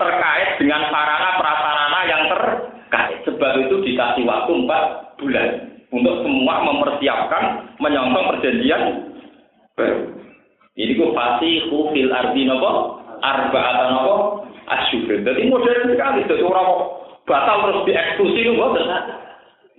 [0.00, 3.18] terkait dengan sarana prasarana yang terkait.
[3.28, 5.48] Sebab itu dikasih waktu 4 bulan
[5.92, 8.82] untuk semua mempersiapkan menyongsong perjanjian
[9.76, 10.08] baru.
[10.72, 14.14] Ini ku pasti fil ardi nopo atau nopo
[14.72, 15.20] asyur.
[15.20, 16.24] Jadi modern sekali.
[16.24, 16.68] Jadi orang
[17.28, 18.88] batal terus dieksekusi itu boten.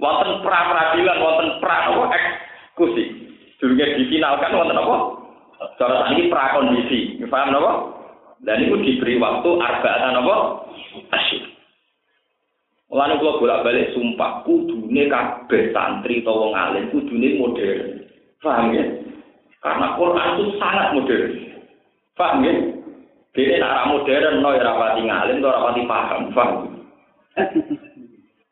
[0.02, 3.04] Wonten pra peradilan, wonten pra apa eksekusi.
[3.58, 4.96] Dulunya difinalkan wonten apa?
[5.80, 7.18] Cara ini pra kondisi.
[7.26, 7.74] Paham apa?
[8.44, 10.36] Dan itu diberi waktu arba'atan apa?
[11.16, 11.53] Asyik.
[12.94, 18.06] Mulane kula bolak-balik sumpah kudune kabeh santri utawa wong alim kudune modern.
[18.38, 18.86] Paham ya?
[19.66, 21.32] Karena Quran itu sangat modern.
[22.14, 22.54] Paham ya?
[23.34, 26.22] Jadi nak modern, no ya rapati ngalim, no rapati paham.
[26.38, 26.54] Paham?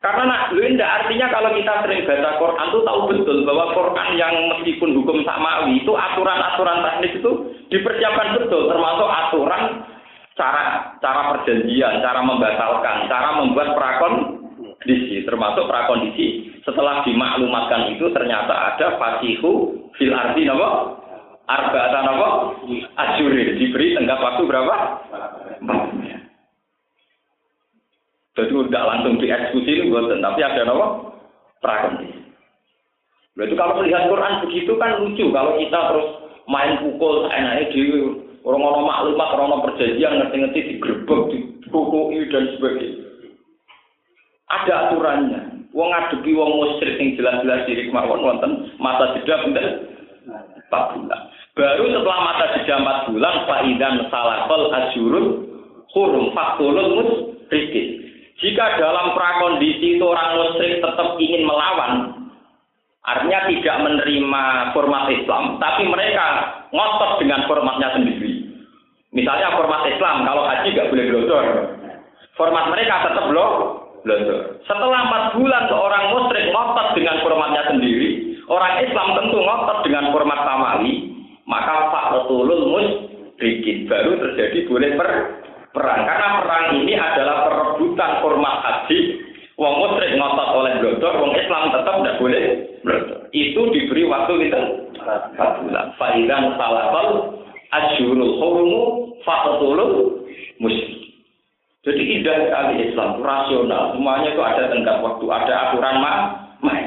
[0.01, 4.33] Karena nak, indah artinya kalau kita sering baca Quran itu tahu betul bahwa Quran yang
[4.57, 7.31] meskipun hukum samawi itu aturan-aturan teknis itu
[7.69, 9.85] dipersiapkan betul, termasuk aturan
[10.41, 18.97] cara cara perjanjian, cara membatalkan, cara membuat prakondisi, termasuk prakondisi setelah dimaklumatkan itu ternyata ada
[18.97, 20.97] fasihu fil arti nama
[21.45, 22.29] arba'atan apa?
[22.97, 24.75] Asyurin diberi tenggat waktu berapa?
[28.31, 30.87] Jadi tidak langsung dieksekusi itu buatan, tapi ada apa?
[31.61, 32.21] Prakondisi.
[33.37, 36.07] Berarti kalau melihat Quran begitu kan lucu kalau kita terus
[36.49, 37.81] main pukul enaknya di
[38.41, 41.21] Orang ono maklumat, orang ono perjanjian, ngerti-ngerti digrebek,
[41.61, 43.05] dikukui dan sebagainya.
[44.49, 45.41] Ada aturannya.
[45.71, 49.87] Wong ngadepi wong musyrik yang jelas-jelas diri kemauan wonten masa jeda bener
[50.67, 51.21] 4 bulan.
[51.55, 52.75] Baru setelah masa jeda
[53.07, 55.25] 4 bulan faidan salakol ajurun
[55.95, 58.03] hurum faktulun musyrikin.
[58.43, 62.25] Jika dalam prakondisi itu orang musyrik tetap ingin melawan,
[63.01, 64.43] artinya tidak menerima
[64.77, 66.25] format Islam, tapi mereka
[66.69, 68.31] ngotot dengan formatnya sendiri.
[69.11, 71.45] Misalnya format Islam, kalau haji nggak boleh glodor.
[72.39, 73.51] Format mereka tetap loh
[74.05, 74.63] blondor.
[74.65, 78.09] Setelah empat bulan seorang musyrik ngotot dengan formatnya sendiri,
[78.47, 80.93] orang Islam tentu ngotot dengan format samawi,
[81.45, 85.09] maka Pak Retulul musyrikin baru terjadi boleh per
[85.75, 86.01] perang.
[86.07, 88.99] Karena perang ini adalah perebutan format haji.
[89.61, 92.43] Wong musyrik ngotot oleh blondor, wong Islam tetap tidak boleh.
[93.29, 94.61] Itu diberi waktu itu
[94.97, 95.93] empat bulan.
[96.01, 97.37] Faidan salafal
[97.69, 98.81] asyurul hurumu
[99.21, 100.25] faqtulul
[100.57, 101.13] musyrik.
[101.85, 103.93] Jadi indah sekali Islam, rasional.
[103.93, 105.97] Semuanya itu ada tenggat waktu, ada aturan
[106.61, 106.85] main.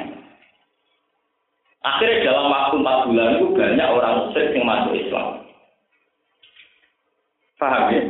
[1.82, 5.26] Akhirnya dalam waktu 4 bulan itu banyak orang muslim yang masuk Islam.
[7.58, 8.02] Paham ya?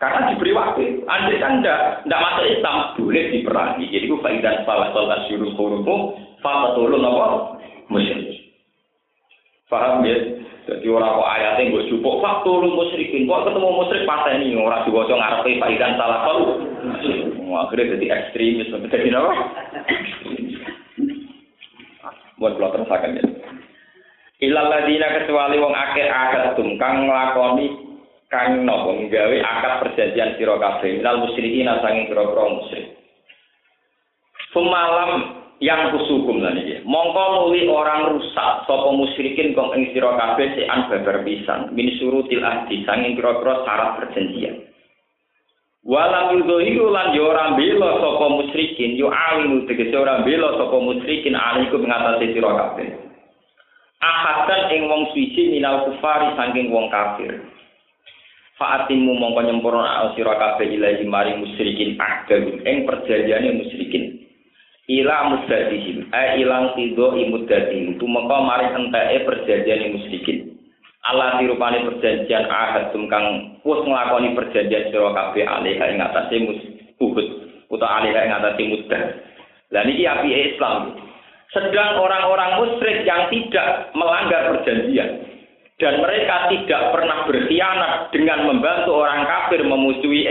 [0.00, 1.04] Karena diberi waktu.
[1.04, 3.84] Andai kan tidak tidak masuk Islam, boleh diperangi.
[3.92, 7.26] Jadi itu faidah salah salah syuruh hurumu, fatatulun apa?
[7.92, 8.32] Muslim.
[9.68, 10.16] Paham ya?
[10.64, 13.28] Jadi orang kok ayatnya gue jupuk faktor lu musyrikin.
[13.28, 16.64] Kok ketemu musyrik pas ini orang diwaca ngarepe faidan salah kau.
[17.60, 18.72] Akhirnya jadi ekstremis.
[18.72, 19.32] Jadi apa?
[22.40, 23.24] Buat kalau terusakan ya.
[24.40, 24.72] Ilal
[25.28, 27.89] kecuali wong akhir akad tum kang nglakoni
[28.30, 32.86] kang nopo nggawe akad perjanjian sira kabeh minal musyrikin sanging pira-pira musyrik.
[34.54, 35.10] Semalam
[35.58, 36.80] yang kusukum lah nih.
[36.86, 42.86] Mongko orang rusak sapa musyrikin kong ing sira kabeh sean babar pisan min surutil ahdi
[42.86, 44.62] sanging kira-kira syarat perjanjian.
[45.82, 51.34] Walam yudhiru lan yo ora bela sapa musyrikin yo awinu tegese ora bela sapa musyrikin
[51.34, 52.88] alaiku ngatasi sira kabeh.
[54.00, 57.42] Ahadan ing wong suci minal kufari saking wong kafir.
[58.60, 64.20] Fa'atimu mongko nyempurna sira kabeh ilahi mari musyrikin akdal ing perjanjiane musyrikin.
[64.84, 70.60] Ila muddatihim ai ilang tido imuddatihim tumeka mari enteke perjanjian musyrikin.
[71.08, 76.36] Allah dirupani perjanjian ahad kang wis nglakoni perjanjian sira kabeh alih ing atase
[77.00, 77.28] uhud.
[77.72, 79.02] Utawa alih ing atase muddah.
[79.72, 81.00] Lah niki api Islam.
[81.56, 85.29] Sedang orang-orang musyrik yang tidak melanggar perjanjian
[85.80, 90.28] dan mereka tidak pernah berkhianat dengan membantu orang kafir memusuhi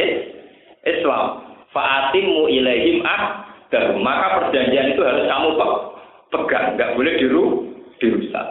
[0.86, 5.50] Islam fa'atimu ilaihim ah dan maka perjanjian itu harus kamu
[6.34, 7.46] pegang, nggak boleh diru
[8.02, 8.48] dirusak.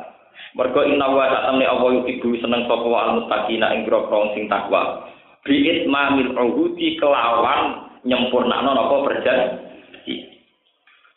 [0.54, 5.06] Mergo inna wa ta'ala Allah ibu seneng sapa wa al-muttaqina grogro sing takwa.
[5.46, 6.34] Bi'it mamil
[6.98, 7.60] kelawan
[8.02, 10.37] nyempurnakno napa perjanji.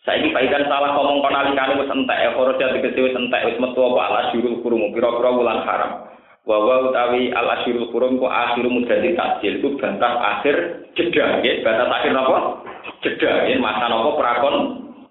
[0.02, 3.86] Saiki paikan salah ngomong kon alikane wis entek ya foroja tegese wis entek wis metu
[3.86, 4.02] apa?
[4.10, 6.10] Ala syurul kurum pira-pira wulan haram.
[6.42, 10.56] Wa wa utawi al asyurul kurum ku akhiru mudati takjil itu batas akhir
[10.98, 12.66] jeda nggih, batas akhir napa?
[13.06, 14.56] jeda ya masa nopo prakon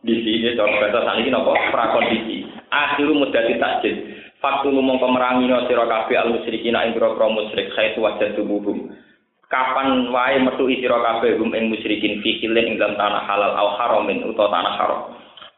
[0.03, 1.55] di sini cara bahasa saniki nopo?
[1.71, 3.95] Prakondisi akhiru mudati takjid
[4.43, 8.03] faktu lumong pemerangino sira kabeh al musyrikin ing pira-pira musyrik khaitu
[8.35, 8.91] tubuhum
[9.51, 14.23] kapan wae metu sira kabeh hum ing musyrikin fi ing dalam tanah halal au haramin
[14.23, 15.01] utawa tanah haram.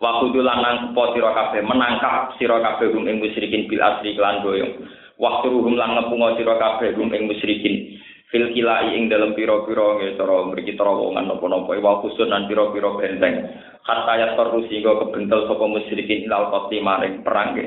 [0.01, 4.73] Wa kudulan nangkepo sira kabeh menangkap sira kabeh hum ing musyrikin bil asri kelan boyong
[5.21, 8.01] waktu ruhum lan ngepungo sira kabeh hum ing musyrikin
[8.33, 11.77] fil kilai ing dalam piro-piro nggih cara mriki terowongan napa-napa.
[11.77, 13.45] Wa khusus nan piro-piro benteng.
[13.85, 17.59] Hatta ya terus sehingga kebentel sapa musyrikin ilal qati maring perang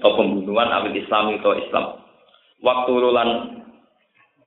[0.00, 1.98] atau pembunuhan awil Islam itu Islam.
[2.64, 3.28] Waktu lulan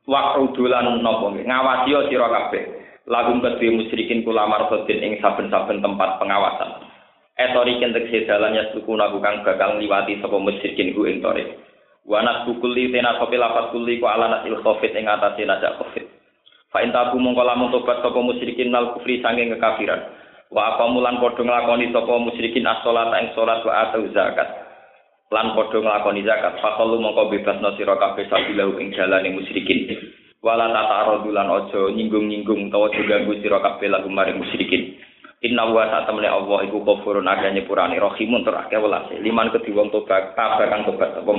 [0.08, 2.64] waktu dulan napa ngawasi sira kabeh
[3.08, 6.88] lagum kedhe musyrikin kula marhodin ing saben-saben tempat pengawasan
[7.38, 11.60] etori kentek sedalannya suku nabu kang bakal liwati sapa musyrikin ku ing torik
[12.08, 16.08] Wanas bukuli tena sopi lafat kuli ku ala nasil covid ing atase najak covid.
[16.72, 20.08] Fa in tabu mongko lamun tobat sapa musyrikin nal kufri sange kekafiran.
[20.48, 24.48] Wa apa mulan padha nglakoni sapa musyrikin as-shalat ing salat wa atu zakat.
[25.28, 26.64] Lan padha nglakoni zakat.
[26.64, 29.92] Fa kalu mongko bebasno sira kabeh sabilahu ing jalane musyrikin.
[30.40, 34.96] Wala tata lan aja nyinggung-nyinggung utawa ganggu sira kabeh lagu maring musyrikin.
[35.44, 39.20] Inna wa satamne Allah iku kafurun agane purane rahimun tur akeh welase.
[39.20, 41.34] Liman kedhi wong tobat kabeh kang tobat apa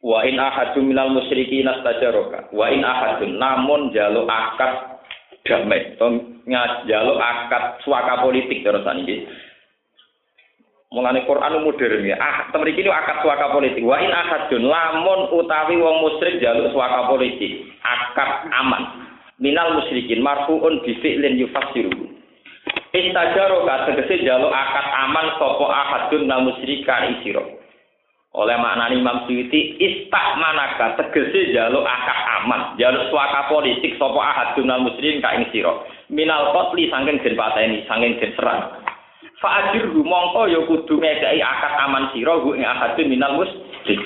[0.00, 2.48] Wa in ahadun minal musyrikin astajaraka.
[2.54, 5.02] Wa in ahadun namun jaluk akad
[5.44, 5.98] damai.
[6.00, 6.08] To
[6.88, 9.28] jaluk akad suaka politik terus iki.
[10.90, 12.18] Mulane Quran modern ya.
[12.18, 13.86] Ah, temen iki akad suaka politik.
[13.86, 17.62] Wa in ahadun lamun utawi wong musyrik jaluk suaka politik.
[17.78, 19.06] Akad aman.
[19.38, 21.94] Minal musyrikin marfuun bi fi'lin yufassiru.
[22.90, 27.62] Istajaro ka tegese jaluk akad aman sapa ahadun nal musyrika isiro.
[28.34, 34.66] Oleh maknani Imam Suyuti istak manaka tegese jaluk akad aman, jaluk suaka politik sapa ahadun
[34.66, 35.86] nal musyrikin ka ing sira.
[36.10, 38.89] Minal qatli saking den pateni, saking den serang.
[39.40, 44.00] Fa'ajir mongko ya kudu ngekei akad aman sira hu ing ahadun minal musyrik.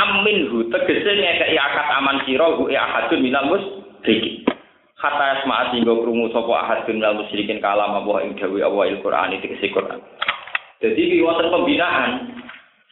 [0.00, 4.48] Amin hu tegese ngekei akad aman sira hu ing ahadun minal musyrik.
[4.96, 9.68] Kata asma sehingga krungu sapa ahadun minal musyrikin kalam apa ing dawuh Allah Al-Qur'an iki
[9.76, 10.00] Quran.
[10.80, 12.32] Jadi di wonten pembinaan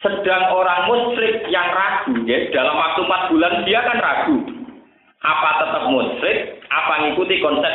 [0.05, 4.37] sedang orang musyrik yang ragu ya dalam waktu 4 bulan dia kan ragu
[5.25, 7.73] apa tetap musyrik apa ngikuti konsep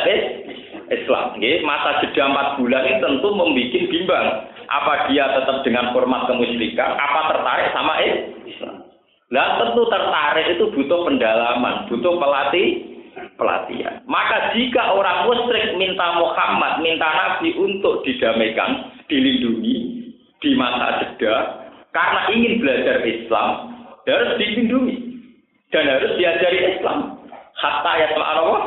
[1.01, 1.37] Islam.
[1.65, 4.27] Masa jeda 4 bulan ini tentu membuat bimbang.
[4.63, 7.93] Apa dia tetap dengan format kemusyrikan, apa tertarik sama
[8.47, 8.89] Islam.
[9.29, 12.81] Lah tentu tertarik itu butuh pendalaman, butuh pelatih
[13.37, 14.01] pelatihan.
[14.09, 19.75] Maka jika orang musyrik minta Muhammad, minta Nabi untuk didamaikan, dilindungi
[20.41, 21.35] di masa jeda,
[21.93, 23.49] karena ingin belajar Islam,
[24.09, 24.95] harus dilindungi
[25.69, 27.21] dan harus diajari Islam.
[27.57, 28.61] Hatta ya Allah,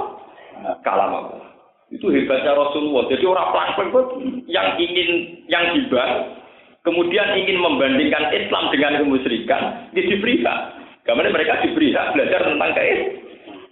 [0.86, 1.45] kalam Allah.
[1.86, 3.06] Itu hebatnya Rasulullah.
[3.06, 4.08] Jadi orang pelak
[4.50, 5.08] yang ingin
[5.46, 6.02] yang tiba,
[6.82, 10.60] kemudian ingin membandingkan Islam dengan kemusyrikan, dia diberi hak.
[11.06, 12.84] Karena mereka diberi hak belajar tentang ke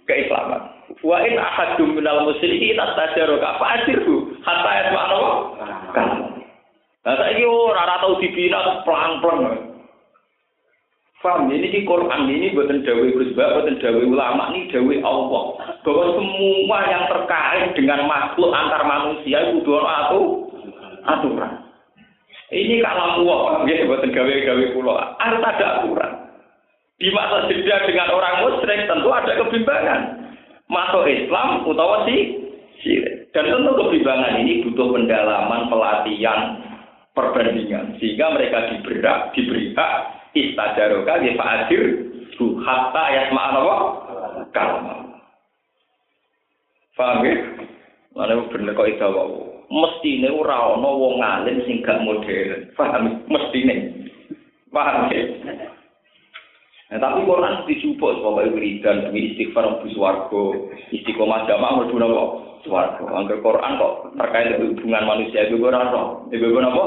[0.07, 0.61] keislaman.
[1.03, 5.31] Wa in ahadum minal musyrikin ka fa'asirhu hatta yasma'na wa
[5.91, 6.09] kan.
[7.03, 9.74] Nah saiki ora ora tau dibina pelang-pelang.
[11.25, 15.43] Paham ini di Quran ini buatan dawe Gus buatan dawe ulama ini dawe Allah.
[15.81, 20.45] Bahwa semua yang terkait dengan makhluk antar manusia itu dua atau
[21.01, 21.65] aturan.
[22.53, 26.11] Ini kalau Allah, ya buatan gawe-gawe pulau harus ada aturan.
[27.01, 30.01] Di masa jeda dengan orang musyrik tentu ada kebimbangan.
[30.69, 32.37] Masuk Islam utawa si
[32.85, 33.33] sirik.
[33.33, 36.39] Dan tentu kebimbangan ini butuh pendalaman, pelatihan,
[37.17, 39.01] perbandingan sehingga mereka diberi
[39.33, 39.93] diberi hak
[40.35, 41.83] istajaroka ya fa'adir
[42.35, 43.77] bu hatta yasma'an apa?
[44.51, 44.95] Kalma.
[46.95, 47.35] Paham ya?
[48.15, 49.31] Mana bener kok itu wow.
[49.65, 52.71] Mesti ini ora ono wong alim sing gak modern.
[52.77, 53.25] Paham?
[53.27, 53.75] Mesti ini.
[54.71, 55.23] Paham ya?
[56.85, 60.43] Nah, tapi Quran dijupuk sebagai wiridan demi istighfar mlebu swarga,
[60.93, 62.23] istiqomah jamaah mlebu napa?
[62.61, 63.03] Swarga.
[63.09, 66.29] Angger Quran kok terkait hubungan manusia itu ora ono.
[66.29, 66.85] Ibu napa?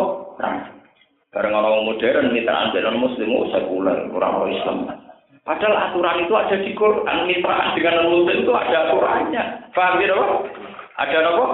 [1.28, 4.78] Bareng orang modern mitraan dengan muslim oh sekuler, orang Islam.
[5.44, 9.42] Padahal aturan itu ada di Quran, mitraan dengan muslim itu ada aturannya.
[9.76, 10.16] Paham ya,
[10.98, 11.46] Ada apa?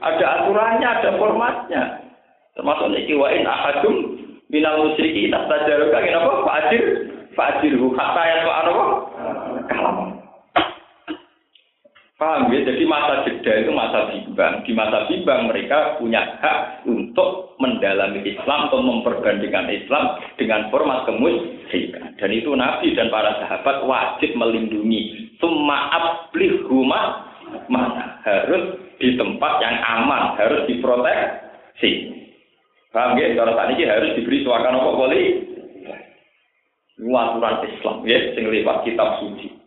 [0.00, 1.82] Ada aturannya, ada formatnya.
[2.56, 3.96] Termasuk niki wa in ahadum
[4.48, 6.30] minal musyriki tastajaruka kenapa?
[6.48, 6.82] Fa'ajir
[7.36, 8.84] fa'ajirhu hatta ya apa?
[9.68, 9.96] Kalam.
[12.20, 12.60] Paham ya?
[12.68, 14.60] Jadi masa jeda itu masa bimbang.
[14.68, 22.12] Di masa bimbang mereka punya hak untuk mendalami Islam atau memperbandingkan Islam dengan format kemusyrikan.
[22.20, 25.32] Dan itu Nabi dan para sahabat wajib melindungi.
[25.40, 27.24] Summa ablihuma
[27.72, 32.20] mana harus di tempat yang aman, harus diproteksi.
[32.92, 33.32] Paham ya?
[33.32, 35.24] Kalau tadi harus diberi suakan apa boleh?
[37.00, 39.59] Aturan Islam ya, sing lewat kitab suci.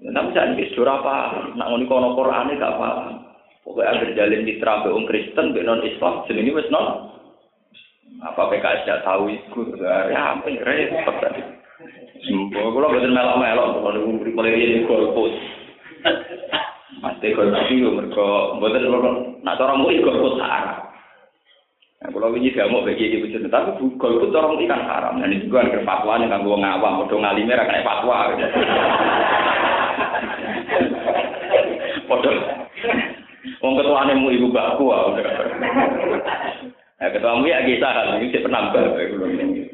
[0.00, 1.16] Tapi saya ini sudah apa?
[1.60, 3.20] Nak ngoni kono Quran gak paham.
[3.60, 7.12] Pokoknya agar jalin mitra be Kristen, be non Islam, ini wes non.
[8.24, 9.76] Apa PKS tidak tahu itu?
[9.80, 11.40] Ya, apa repot tadi.
[12.20, 15.32] Sembuh, kalau betul melok-melok, kalau diberi mulai ini golput.
[17.00, 18.28] Mesti golput itu mereka,
[18.60, 18.84] betul
[19.40, 20.84] nak orang murid golput haram.
[22.00, 25.20] Nah, kalau ini gak mau bagi di bujur, tapi golput orang murid kan haram.
[25.20, 28.36] Dan itu juga ada fatwa yang gue ngawam, udah ngalimnya kena fatwa.
[32.08, 32.38] Padahal
[33.60, 35.16] Wong ketuane mu ibu bakku ah.
[37.00, 39.64] Nah, ketua mu ya kita kan iki penambah kayak kulo ini.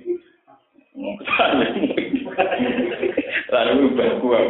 [3.51, 4.43] Lalu bakku ah.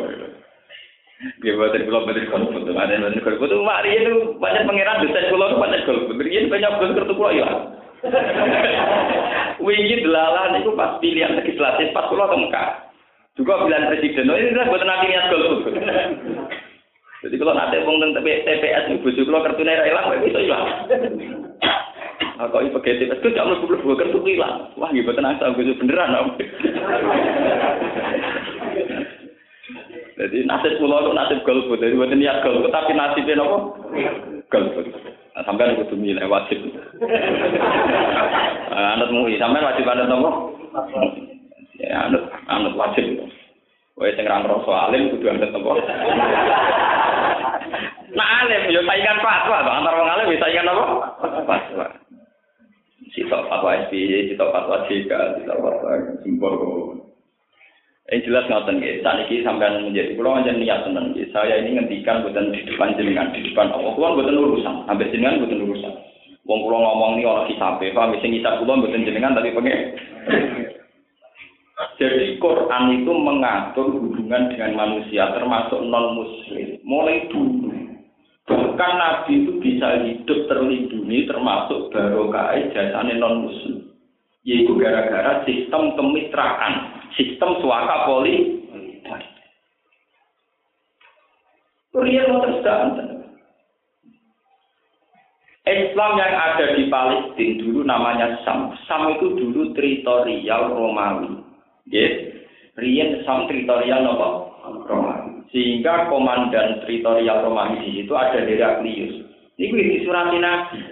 [1.41, 5.01] Dia buat dari pulau betul kalau betul ada yang betul betul mari itu banyak pangeran
[5.01, 7.49] dosen pulau itu banyak kalau betul banyak betul kartu pulau ya.
[9.57, 12.86] Wingi delalan itu pas pilihan legislatif pas ke Mekah.
[13.37, 15.77] Juga pilihan presiden, oh, ini kan buat nanti niat golput.
[17.21, 20.65] Jadi kalau nanti wong tentang TPS itu bujuk kalau kartu naira hilang, itu hilang.
[22.41, 24.73] Nah, kok ibu TPS itu jangan lupa lupa kartu hilang.
[24.81, 26.29] Wah, tenang sama gue beneran om.
[30.17, 33.59] Jadi nasib pulau itu nasib golput, jadi buat niat golput, tapi nasibnya apa?
[34.49, 34.87] Golput.
[35.37, 36.57] Nah, sampai aku tuh milih wajib.
[38.73, 40.31] Anut MUI, sampean wajib anut apa?
[41.81, 43.05] Ya anut anut wajib.
[43.97, 45.73] Kowe sing ra ngrasa alim kudu anut apa?
[48.17, 50.85] Nah alim yo saingan fatwa, antara wong alim bisa saingan apa?
[51.45, 51.87] Fatwa.
[53.13, 56.53] Sitok fatwa SBY, sitok fatwa JK, sitok fatwa Simpor.
[58.07, 59.03] Ini jelas ngoten nggih.
[59.03, 61.27] Saat ini sampean menjadi pulau aja niat tenan nggih.
[61.35, 63.91] Saya ini ngendikan bukan di depan jenengan, di depan Allah.
[63.99, 65.95] Kulo bukan urusan, sampai jenengan bukan urusan.
[66.47, 69.99] Wong kula ngomong ini orang hisabe, paham sing hisab kula mboten jenengan tapi pengen.
[71.77, 77.69] Jadi Quran itu mengatur hubungan dengan manusia termasuk non muslim mulai dulu.
[78.49, 83.93] Bahkan Nabi itu bisa hidup terlindungi termasuk barokah jasane non muslim.
[84.47, 88.57] Yaitu gara-gara sistem kemitraan, sistem suaka poli.
[91.93, 92.45] Mau
[95.67, 98.71] Islam yang ada di Palestina dulu namanya Sam.
[98.87, 101.36] Sam itu dulu teritorial Romawi.
[101.87, 102.35] Yes.
[102.77, 104.29] Rian Sam teritorial apa?
[104.87, 105.47] Romawi.
[105.55, 109.25] Sehingga komandan teritorial Romawi di situ ada Heraklius.
[109.57, 110.83] Ini di surat Nabi.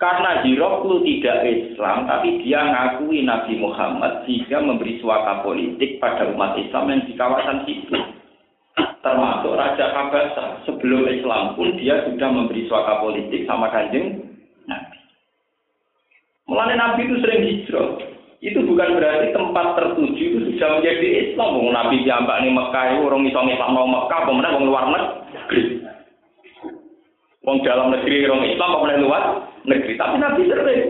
[0.00, 6.56] Karena Hiroklu tidak Islam, tapi dia ngakui Nabi Muhammad sehingga memberi suaka politik pada umat
[6.56, 8.00] Islam yang di kawasan situ
[9.00, 14.20] termasuk Raja Kabasa sebelum Islam pun dia sudah memberi suaka politik sama kanjeng
[14.68, 14.98] Nabi.
[16.44, 18.09] Mulanya Nabi itu sering hijrah.
[18.40, 21.60] Itu bukan berarti tempat tertuju itu sudah menjadi Islam.
[21.60, 25.62] Wong Nabi jambak nih Mekah orang isong Islam mau Mekah, kemudian orang luar negeri.
[27.44, 29.22] Wong dalam negeri orang Islam, kemudian luar
[29.68, 29.92] negeri.
[30.00, 30.82] Tapi Nabi sering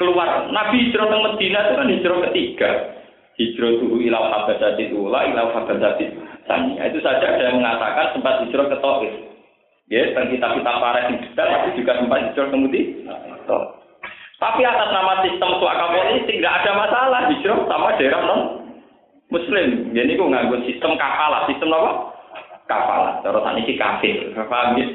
[0.00, 0.48] keluar.
[0.48, 2.70] Nabi hijrah ke Medina itu kan hijrah ketiga.
[3.36, 6.04] Hijrah itu ilau habasati ula, ilau habasati
[6.48, 6.88] Tanya.
[6.88, 9.12] Itu saja ada yang mengatakan sempat hijrah ke Taif.
[9.92, 13.12] Ya, dan kita-kita para di detail, tapi juga sempat hijrah kemudian.
[14.42, 18.40] Tapi atas nama sistem suaka politik tidak ada masalah hijrah sama daerah non
[19.30, 19.94] Muslim.
[19.94, 21.92] Jadi aku nganggur sistem kafalah, sistem apa?
[22.66, 23.22] Kafalah.
[23.22, 24.34] Terus ini kafir.
[24.34, 24.86] Paham ya?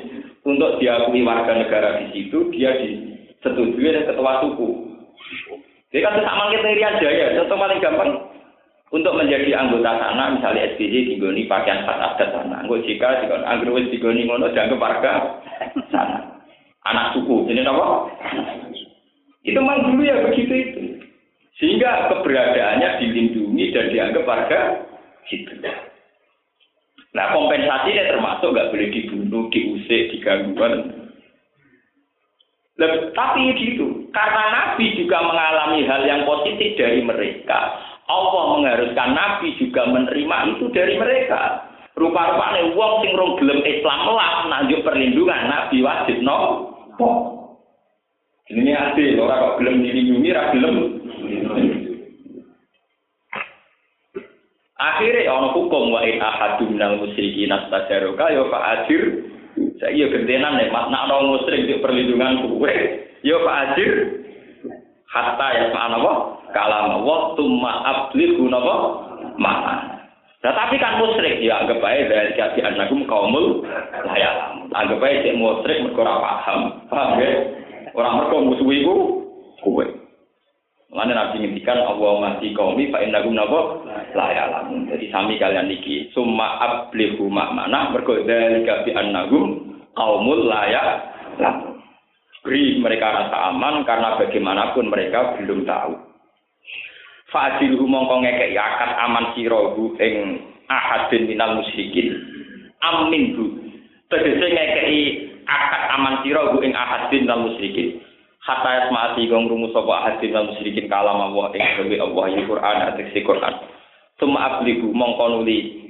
[0.43, 4.69] Untuk diakui warga negara di situ, dia disetujui oleh ketua suku.
[5.95, 8.11] Jadi kan sama kita Irian Jaya, contoh paling gampang
[8.91, 13.91] untuk menjadi anggota sana misalnya SPJ digoni pakaian khas adat sana anggota jika digoni anggota
[13.91, 15.13] digoni ngono dianggap warga
[15.91, 16.39] sana
[16.87, 18.07] anak suku ini apa
[19.47, 20.81] itu memang dulu ya begitu itu.
[21.57, 24.59] Sehingga keberadaannya dilindungi dan dianggap warga
[25.31, 25.57] situ.
[27.15, 30.93] Nah kompensasinya termasuk nggak boleh dibunuh diusik digangguan.
[33.17, 37.73] Tapi gitu karena Nabi juga mengalami hal yang positif dari mereka.
[38.05, 41.65] Allah mengharuskan Nabi juga menerima itu dari mereka.
[41.97, 46.69] Rupa-rupanya wong sing rong gelem Islam lah nanjuk perlindungan Nabi wajib no.
[48.47, 50.75] Ini adil, orang kok gelem dilindungi, ra gelem.
[54.77, 59.25] Akhirnya ono hukum wa in ahadum minal musyrikin astajaroka ya fa ajir.
[59.81, 62.73] Saya gentenan nek makna ono musyrik di perlindungan kuwe.
[63.25, 63.93] Ya fa ajir.
[65.09, 66.13] Hatta ya fa apa?
[66.55, 68.75] kalam Allah tumma ablighu napa
[69.35, 69.97] mana.
[70.45, 73.65] Nah, tapi kan musyrik ya anggap aja dari kasi anagum kaumul
[74.05, 74.35] layak.
[74.71, 76.61] Anggap aja cek musyrik mergo ora paham.
[76.87, 77.31] Paham ya?
[77.97, 78.95] Orang mergo musuh iku
[79.65, 79.85] kowe.
[80.93, 83.81] Mana nabi ngendikan Allah mati kaumi fa innahum napa
[84.13, 84.69] layak.
[84.93, 91.09] Jadi sami kalian niki summa ablighu mana mergo dari kasi anagum kaumul layak.
[92.45, 95.97] Beri mereka rasa aman karena bagaimanapun mereka belum tahu.
[97.33, 100.39] Fadilhu mongko ngekek akad aman sirahu ing
[100.69, 102.15] ahadin minal musyrikin.
[102.79, 103.45] Amin bu.
[104.07, 105.01] Tegese ngekeki
[105.47, 108.03] akad aman sirahu ing ahadin minal musyrikin.
[108.43, 112.77] Hatta yasma'ati gong rumus sapa ahadin minal musyrikin kalam Allah ing dewe Allah ing Quran
[112.91, 113.53] atau Quran.
[114.19, 115.87] Suma abligu mongko nuli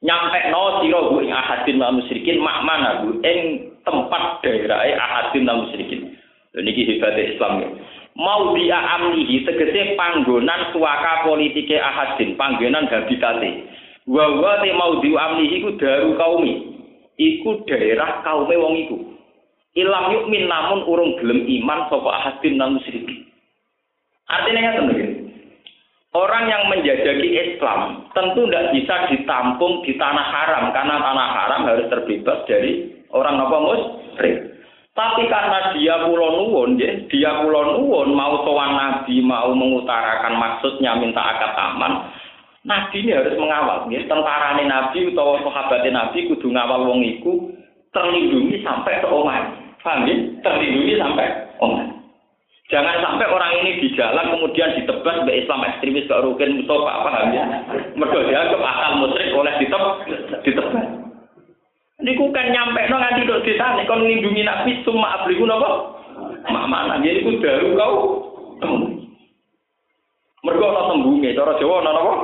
[0.00, 6.14] nyampe no sirahu ing ahadin minal musyrikin makmana bu ing tempat daerah ahadin minal musyrikin.
[6.52, 7.68] Niki hebatnya Islam ya
[8.16, 13.64] mau dia amnihi tegese panggonan suaka politike ahadin panggonan habitate
[14.04, 16.71] wa wa te mau di amnihi iku daru kaumi
[17.20, 18.98] iku daerah kaume wong iku.
[19.72, 23.08] Ilam yukmin namun urung gelem iman sapa ahadin nang musyrik
[24.32, 25.08] artinya ngaten lho
[26.12, 31.88] Orang yang menjajaki Islam tentu tidak bisa ditampung di tanah haram karena tanah haram harus
[31.88, 34.52] terbebas dari orang apa musyrik.
[34.92, 41.00] Tapi karena dia pulau nuwun, ya, dia pulau nuwun mau sowan nabi, mau mengutarakan maksudnya
[41.00, 42.12] minta akad aman,
[42.62, 43.90] nabi ini harus mengawal.
[43.90, 44.02] Ya.
[44.06, 47.50] Tentara nabi atau sahabat nabi kudu ngawal wong iku
[47.90, 49.38] terlindungi sampai ke omah.
[49.82, 50.16] Paham ya?
[50.46, 51.26] Terlindungi sampai
[51.58, 51.86] omah.
[52.72, 57.24] Jangan sampai orang ini di jalan kemudian ditebas oleh Islam ekstremis ke Rukin Mustafa nggak
[57.36, 57.44] ya?
[58.00, 59.96] Mereka dianggap akal musyrik oleh ditebas.
[60.40, 60.84] ditebas.
[62.02, 66.00] Ini kan nyampe no nganti dok di sana, kon ngelindungi Nabi cuma abliku nopo.
[66.48, 67.94] Mak mana dia itu daru kau.
[70.42, 72.14] Mereka orang tembunge, cara Jawa nopo apa?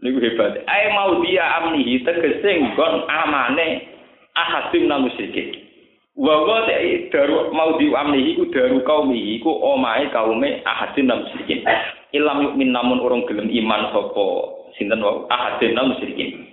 [0.00, 0.64] Niku hebat.
[0.64, 3.84] Ayo mau dia amnihi tegesing gon amane
[4.32, 5.70] ahadim namu sedikit.
[6.16, 6.42] Wa
[7.12, 11.62] daru mau diamnihi ku daru kaumihi ku omahe kaume ahadin nam musyrikin.
[12.16, 14.26] Ilam yukmin namun orang gelem iman sapa
[14.76, 16.48] sinten wa ahadin nam musyrikin.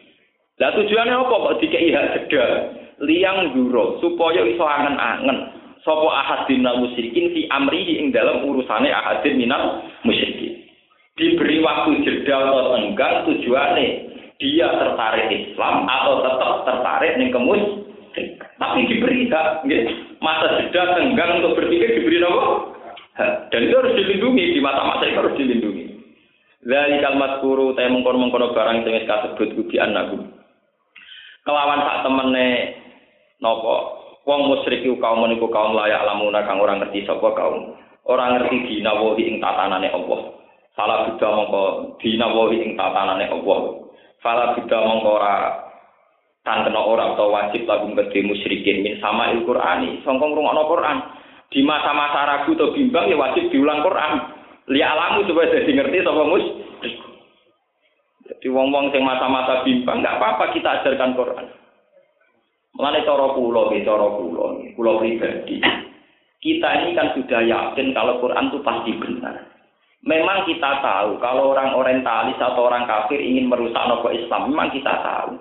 [0.59, 2.45] Lah tujuannya apa kok dikei hak jeda
[2.99, 5.55] liang duro supaya iso angen-angen
[5.87, 10.26] sapa ahadin nam musyrikin fi amrihi ing dalam urusane ahadin minal musyrikin.
[11.17, 13.87] Diberi waktu jeda atau tenggang tujuannya
[14.37, 17.87] dia tertarik Islam atau tetap tertarik ning kemus
[18.57, 19.65] tapi diberi hak,
[20.17, 22.73] masa jeda tenggang untuk berpikir diberi apa?
[23.53, 25.85] Dan itu harus dilindungi di mata-mata itu harus dilindungi.
[26.65, 30.19] Dari kalimat kuru, saya mengkono-mengkono barang yang kasebut kubi anakku.
[31.45, 32.75] Kelawan sak temene
[33.39, 33.75] nopo
[34.27, 37.77] wong musyrik kaum meniku kaum layak lamuna kang orang ngerti sapa kaum.
[38.03, 40.19] Orang ngerti dinawahi ing tatanane Allah.
[40.77, 43.59] Salah bida mongko dinawahi ing tatanane Allah.
[44.21, 45.65] Fala bida mongko ora
[46.45, 48.85] kan kena ora atau wajib lagu kedhe musyrikin.
[48.85, 50.05] Min sama il Qur'ani.
[50.05, 50.97] Sangka ngrungokno Quran.
[51.49, 54.21] Di masa-masa ragu atau bimbang ya wajib diulang Quran.
[54.69, 56.45] Li alamu supaya jadi ngerti sapa mus?
[58.27, 61.45] Jadi wong-wong sing masa-masa bimbang nggak apa-apa kita ajarkan Quran.
[62.77, 64.45] Mulane cara kula nggih cara kula
[64.77, 65.57] kula pribadi.
[66.37, 69.56] Kita ini kan sudah yakin kalau Quran itu pasti benar
[70.07, 75.03] Memang kita tahu kalau orang orientalis atau orang kafir ingin merusak nopo Islam, memang kita
[75.03, 75.35] tahu.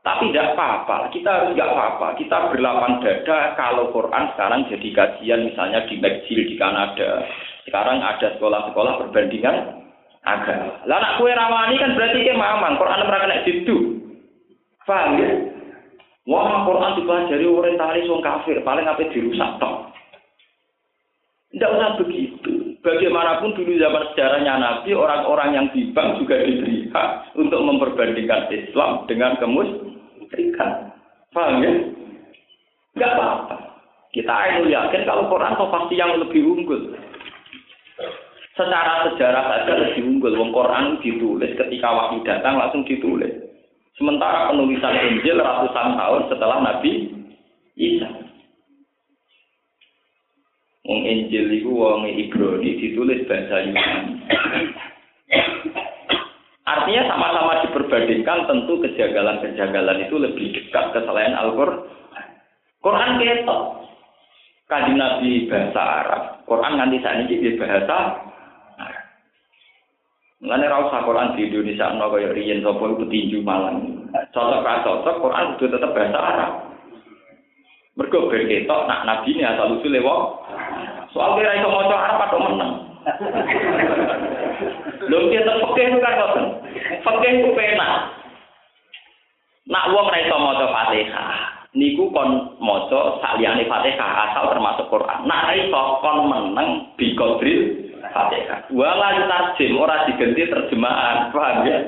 [0.00, 2.16] Tapi tidak apa-apa, kita harus nggak apa-apa.
[2.16, 7.28] Kita berlapan dada kalau Quran sekarang jadi kajian misalnya di McGill di Kanada.
[7.68, 9.84] Sekarang ada sekolah-sekolah perbandingan
[10.24, 10.80] agama.
[10.88, 13.76] Lah anak kue rawani kan berarti ke mamang, Quran mereka kena situ.
[14.88, 15.30] Paham ya?
[16.24, 19.90] Wah, Quran dipelajari orientalis wong kafir, paling apa dirusak toh.
[21.52, 22.55] Tidak usah begitu.
[22.86, 29.34] Bagaimanapun dulu zaman sejarahnya Nabi, orang-orang yang bimbang juga diberi hak untuk memperbandingkan Islam dengan
[29.42, 29.66] kemus
[30.30, 30.94] ikan.
[31.34, 31.72] Paham ya?
[32.94, 33.56] Enggak apa-apa.
[34.14, 36.94] Kita itu yakin kalau Quran itu pasti yang lebih unggul.
[38.54, 40.38] Secara sejarah saja lebih unggul.
[40.38, 43.34] Wong Quran ditulis ketika wahyu datang langsung ditulis.
[43.98, 47.10] Sementara penulisan Injil ratusan tahun setelah Nabi
[47.74, 48.25] Isa.
[50.86, 54.22] Wong Injil itu wong Ibrani ditulis bahasa Yunani.
[56.66, 61.82] Artinya sama-sama diperbandingkan tentu kejagalan-kejagalan itu lebih dekat ke selain Al-Qur'an.
[62.82, 63.62] Quran ketok.
[64.66, 66.22] Kaji Nabi bahasa Arab.
[66.46, 68.26] Quran nganti saat ini di bahasa Arab.
[70.42, 74.06] Mulane ra usah Quran di Indonesia ana kaya riyen sapa petinju malang.
[74.30, 76.52] Cocok ra cocok Quran kudu tetep bahasa Arab.
[77.96, 80.22] Mergo ben ketok nak nabi ini asal usule wong.
[81.16, 82.72] Soal kira iso maca Arab atau menang.
[85.08, 86.44] Lho kita fikih itu kan ngoten.
[87.00, 87.92] Fikih itu penak.
[89.64, 95.24] Nak wong ra iso maca Fatihah, niku kon maca saliyane Fatihah asal termasuk Quran.
[95.24, 98.68] Nak ra iso kon meneng bi qadril Fatihah.
[98.76, 101.80] Wala tarjim ora diganti terjemahan, paham ya?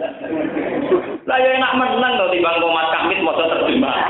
[1.28, 4.08] Lah ya enak meneng to timbang Mas Kamit maca terjemahan.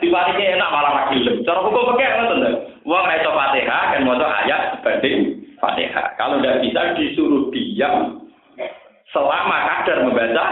[0.00, 1.44] Dibandingke enak malah ra gelem.
[1.44, 2.73] Cara hukum fikih ngoten lho.
[2.84, 6.12] Wong iso Fatihah kan maca ayat sebanding Fatihah.
[6.20, 8.20] Kalau tidak bisa disuruh diam
[9.08, 10.46] selama kadar membaca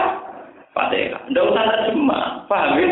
[0.73, 1.21] Fatihah.
[1.29, 2.89] Tidak usah terjemah, paham ya?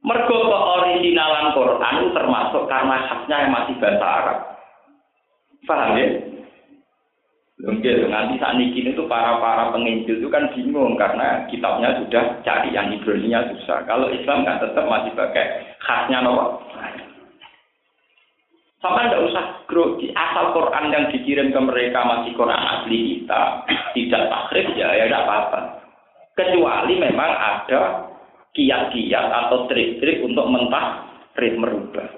[0.00, 4.38] Mergo originalan Quran termasuk karena khasnya yang masih bahasa Arab.
[5.68, 6.08] Paham ya?
[7.60, 12.72] Mungkin nanti saat ini itu para para penginjil itu kan bingung karena kitabnya sudah cari
[12.72, 13.84] yang Ibrani-nya susah.
[13.84, 16.56] Kalau Islam kan tetap masih pakai khasnya nomor.
[18.80, 20.08] Sampai tidak usah grogi.
[20.16, 23.40] Asal Quran yang dikirim ke mereka masih Quran asli kita,
[23.92, 25.60] tidak takrif ya, ya tidak apa-apa.
[26.32, 28.08] Kecuali memang ada
[28.56, 31.04] kiat-kiat atau trik-trik untuk mentah
[31.36, 32.08] trik merubah.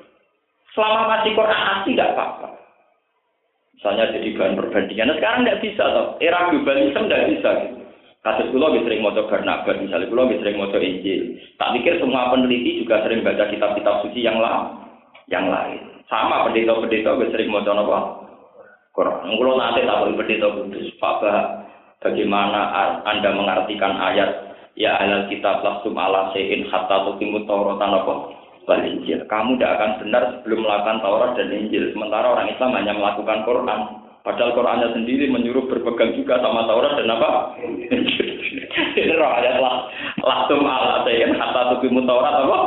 [0.71, 2.49] Selama masih Quran asli tidak apa-apa.
[3.75, 5.07] Misalnya jadi bahan perbandingan.
[5.11, 6.07] Nah, sekarang tidak bisa toh.
[6.23, 7.51] Era globalisme tidak bisa.
[7.67, 7.83] Gitu.
[8.23, 11.35] Kasus pulau bisa sering motor Barnabas, misalnya pulau bisa sering motor Injil.
[11.59, 14.79] Tak pikir semua peneliti juga sering baca kitab-kitab suci yang lain.
[15.27, 15.81] Yang lain.
[16.13, 17.99] Sama pendeta-pendeta gue sering mau apa?
[18.93, 19.33] Quran.
[19.33, 21.25] Kalau nanti boleh pendeta kudus, Pak
[22.05, 22.69] bagaimana
[23.09, 28.15] Anda mengartikan ayat ya alal kitab langsung ala sein hatta tukimu tauratan apa?
[28.69, 29.27] wal Injil.
[29.27, 31.91] Kamu tidak akan benar sebelum melakukan Taurat dan Injil.
[31.91, 33.81] Sementara orang Islam hanya melakukan Quran.
[34.23, 37.59] Padahal Qurannya sendiri menyuruh berpegang juga sama Taurat dan apa?
[37.59, 39.91] Ini roh ayat lah.
[40.23, 42.59] Ala saya kata tukimu Taurat apa?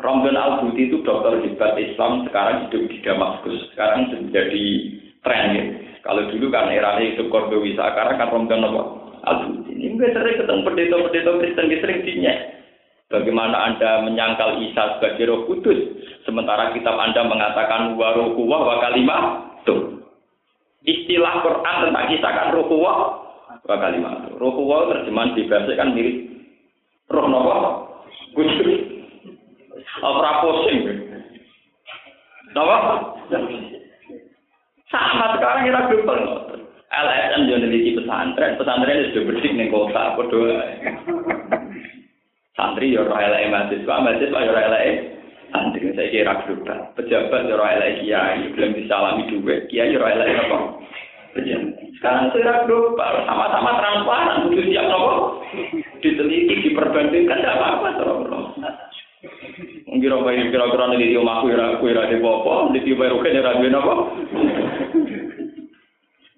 [0.00, 3.60] Romdan al Buti itu dokter hebat Islam sekarang hidup di Damaskus.
[3.76, 4.64] Sekarang menjadi
[5.20, 5.64] tren ya.
[6.00, 8.82] Kalau dulu kan era hidup Kordowi, sekarang kan Romdan apa?
[9.28, 9.72] Al Buti.
[9.76, 12.34] Ini sering ketemu pendeta-pendeta Kristen sering dinya.
[13.12, 15.76] Bagaimana Anda menyangkal Isa sebagai roh kudus,
[16.24, 19.22] sementara kitab Anda mengatakan waruhuwah wa kalimah
[19.68, 20.00] tuh.
[20.80, 22.96] Istilah Quran tentang Isa kan ruhuwah
[23.60, 24.32] wa kalimah.
[24.40, 26.24] Ruhuwah terjemahan dibahasa kan mirip
[27.12, 27.56] roh nopo
[28.32, 28.91] kudus.
[30.00, 30.78] Ora pusing.
[32.56, 32.78] Napa?
[34.88, 36.20] Sama sekarang kita global.
[36.92, 40.40] LSM yo neliti pesantren, pesantren sudah bersih ning kota, padha
[42.52, 44.92] Santri yo ora eleke mahasiswa, mahasiswa yo ora eleke
[45.48, 45.88] santri.
[45.96, 46.80] Saya kira global.
[46.92, 50.58] Pejabat yo ora eleke kiai, belum disalami duit, kiai yo ora eleke apa?
[51.96, 55.40] Sekarang secara global, sama-sama transparan, butuh siap nopo,
[56.04, 57.88] diteliti, diperbandingkan, tidak apa-apa,
[59.92, 63.68] Kira-kira kira-kira nih di omahku ya aku ya di popo, di tiba rugen ya ragu
[63.68, 63.94] apa?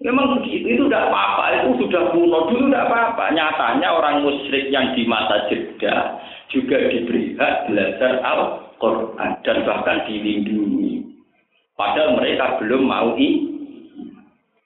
[0.05, 3.31] Memang begitu, itu tidak apa-apa, itu sudah kuno dulu tidak apa-apa.
[3.33, 6.21] Nyatanya orang musyrik yang di masa jeda
[6.53, 11.09] juga diberi hak belajar Al-Quran dan bahkan dilindungi.
[11.73, 13.49] Padahal mereka belum mau i.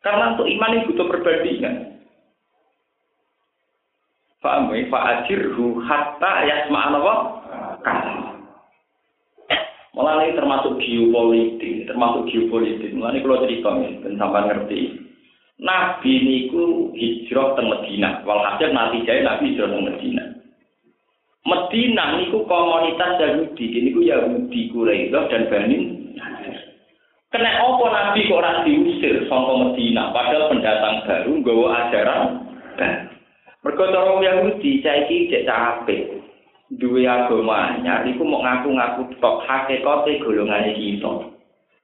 [0.04, 1.76] Karena untuk iman itu butuh perbandingan.
[4.44, 7.18] Fa'amu fa'ajirhu hatta yasma'an Allah
[7.84, 8.39] kalam.
[10.00, 12.96] Malah ini termasuk geopolitik, termasuk geopolitik.
[12.96, 14.80] Malah ini kalau cerita nih, dan sampai ngerti.
[15.60, 18.24] Nabi niku hijrah ke Medina.
[18.24, 20.24] Walhasil nanti jaya Nabi hijrah ke Medina.
[21.44, 23.66] Medina niku komunitas Yahudi.
[23.68, 25.78] Ini ku Yahudi Quraisy dan Bani
[27.30, 32.22] Kena apa Nabi kok ora diusir saka Medina padahal pendatang baru nggawa ajaran.
[33.62, 36.24] Mergo cara Yahudi saiki cek capek
[36.78, 41.34] duwe agama anyar iku mau ngaku-ngaku tok hakikate golongane kita.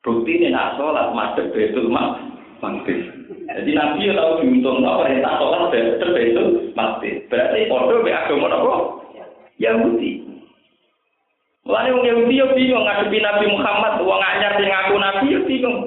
[0.05, 2.21] Bukti ini nak masuk betul mak
[2.61, 3.09] mati.
[3.49, 7.09] Jadi nabi ya tahu diuntung apa perintah sholat betul betul mati.
[7.25, 8.75] Berarti bodoh be agama apa?
[9.57, 10.21] Yahudi.
[11.65, 15.77] Mulane wong Yahudi yo bingung ngadepi Nabi Muhammad wong anyar sing ngaku nabi yo bingung.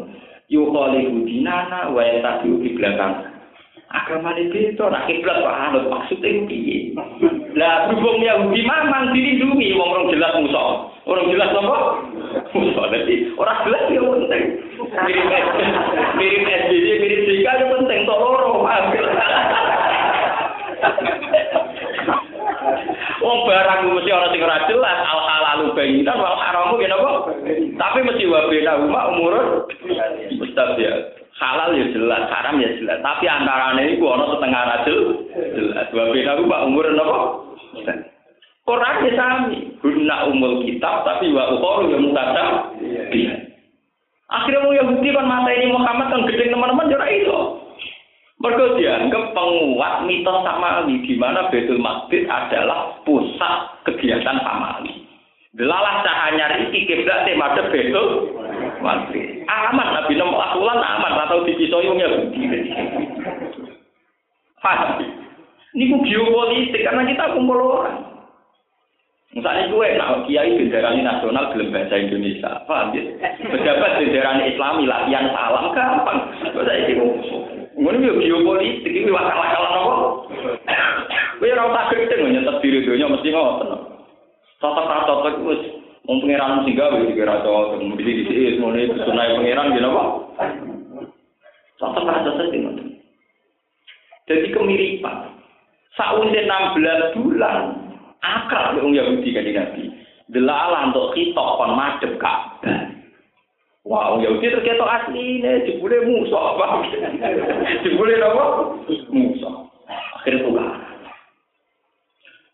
[0.50, 3.38] Yo khalifu dinana wa yatabiu di belakang
[3.88, 6.92] agama ini itu nak kiblat anut maksudnya piye
[7.58, 10.94] lah berhubung Yahudi mamang dilindungi wong orang jelas musuh.
[11.10, 11.78] Orang jelas apa?
[12.54, 12.86] Musuh.
[12.86, 14.44] Jadi orang jelas ya penting.
[14.78, 15.24] Mirip
[16.14, 18.62] mirip SBY mirip Jika ya penting tok loro
[23.18, 27.34] Wong barang mesti orang sing ora jelas al halalu bayinan wal haramu ya napa?
[27.74, 28.72] Tapi mesti wa bena
[29.10, 29.66] umur
[30.38, 32.98] mustabiat halal ya jelas, haram ya jelas.
[33.02, 35.00] Tapi antaranya itu ono setengah rajul
[35.54, 35.86] jelas.
[35.90, 36.84] Aku pak umur
[37.86, 38.18] nopo.
[38.68, 39.58] Quran ya sami.
[39.80, 42.68] Guna umul kitab tapi wa ukhoru yang mutada.
[42.84, 43.48] Iya.
[44.28, 47.38] Akhirnya mau Yahudi kan mata ini Muhammad kan gede teman-teman jora itu.
[48.38, 55.08] Mereka dianggap penguat mitos Samawi di mana Betul Masjid adalah pusat kegiatan Samawi.
[55.56, 58.36] Delalah cahanya riki kiblat madhep Betul
[58.84, 59.48] Masjid.
[59.48, 62.42] Aman Nabi Nom Asulan aman atau dipisoi Yahudi.
[64.60, 65.00] Paham?
[65.78, 68.02] Ini geopolitik karena kita kumpul orang.
[69.30, 73.06] Misalnya gue, nah kiai benderani nasional belum bahasa Indonesia, paham ya?
[73.46, 76.18] Pejabat benderani Islami latihan salam gampang.
[76.50, 77.06] Saya itu,
[77.78, 79.94] ini geopolitik, ini wakal-wakalan apa?
[81.38, 83.70] Gue rasa usah gedeng nyetet diri dunia mesti ngotot.
[84.58, 85.54] Totok-totok itu
[86.08, 90.04] Wong pangeran sing gawe dikira cowok kemudian di sini semuanya itu sunai pangeran gitu apa?
[91.78, 92.58] Satu kata saja
[94.24, 95.37] Jadi kemiripan.
[95.98, 97.74] Sausnya 16 bulan
[98.22, 99.90] akal wong Yahudi kan Nabi.
[100.30, 102.94] Delalah untuk kita kon madep Ka'bah.
[103.88, 106.86] Wah, wow, Yahudi terketok asli ini, jebule musuh apa?
[107.82, 108.44] jebule apa?
[109.10, 109.66] Musuh.
[110.20, 110.70] Akhirnya tukar.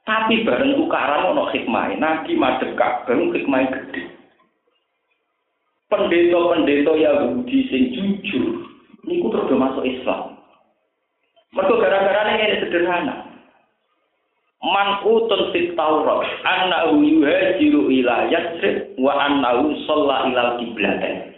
[0.07, 1.99] Tapi bareng tukaran ono hikmah.
[2.01, 4.03] Nabi madhep Ka'bah hikmah gede.
[5.92, 8.64] Pendeta-pendeta Yahudi sing jujur
[9.05, 10.38] niku terus masuk Islam.
[11.55, 13.24] Mergo gara-gara ini sederhana.
[14.64, 21.34] Man utun fit Taurat annahu yuhajiru ila Yathrib wa annahu shalla ila qiblatain.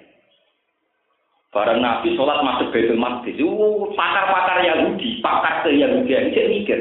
[1.56, 3.40] Barang Nabi sholat masuk Baitul Maqdis,
[3.96, 6.80] pakar-pakar Yahudi, pakar ke Yahudi, ini mikir.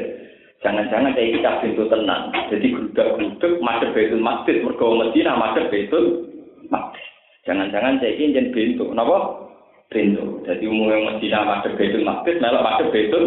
[0.60, 2.28] Jangan-jangan kayak kita pintu tenang.
[2.52, 6.28] Jadi geruduk-geruduk madhep Baitul Maqdis mergo Medina madhep Baitul
[6.68, 7.06] Maqdis.
[7.48, 8.84] Jangan-jangan saya ini jadi pintu.
[8.92, 9.48] Kenapa?
[9.88, 10.44] Pintu.
[10.44, 13.24] Jadi umumnya Medina madhep Baitul Maqdis, melok madhep Baitul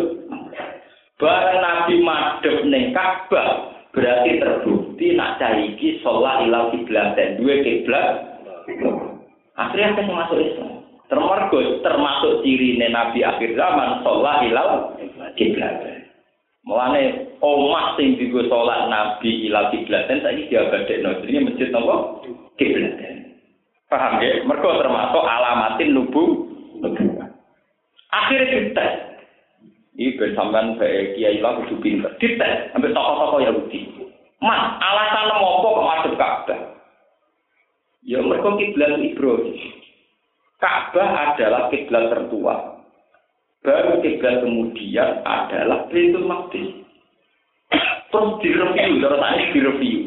[1.20, 8.08] Barang Nabi madhep ning Ka'bah, berarti terbukti nak caiki sholat ilal kiblat dan dua kiblat.
[9.60, 10.72] Akhirnya akan masuk Islam.
[11.12, 14.96] Termasuk termasuk ciri Nabi akhir zaman sholat ilal
[15.36, 16.00] kiblat.
[16.64, 21.96] Mulane omah sing digo salat Nabi ila kiblaten saiki diabadekno jenenge masjid napa?
[22.62, 23.16] Kiblaten.
[23.90, 24.46] Paham ya?
[24.46, 26.46] Mergo termasuk alamatin nubu.
[28.14, 29.09] Akhirnya dites.
[30.00, 30.16] Ini
[30.80, 32.16] bae kiai lah kudu pinter.
[32.24, 33.84] Dites sampai tokoh-tokoh Yahudi.
[34.40, 36.60] Mas, alasan apa kok masuk Ka'bah?
[38.08, 39.60] Ya mergo kiblat Ibrahim.
[40.64, 42.80] Ka'bah adalah kiblat tertua.
[43.60, 46.80] Baru kiblat kemudian adalah Baitul Maqdis.
[48.10, 50.00] Terus direview, terus tadi direview.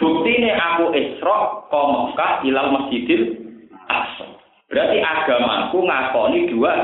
[0.00, 3.22] Bukti ini aku Isra ke Mekah ilal Masjidil
[3.84, 4.26] Aqsa.
[4.72, 6.80] Berarti agamaku ngakoni dua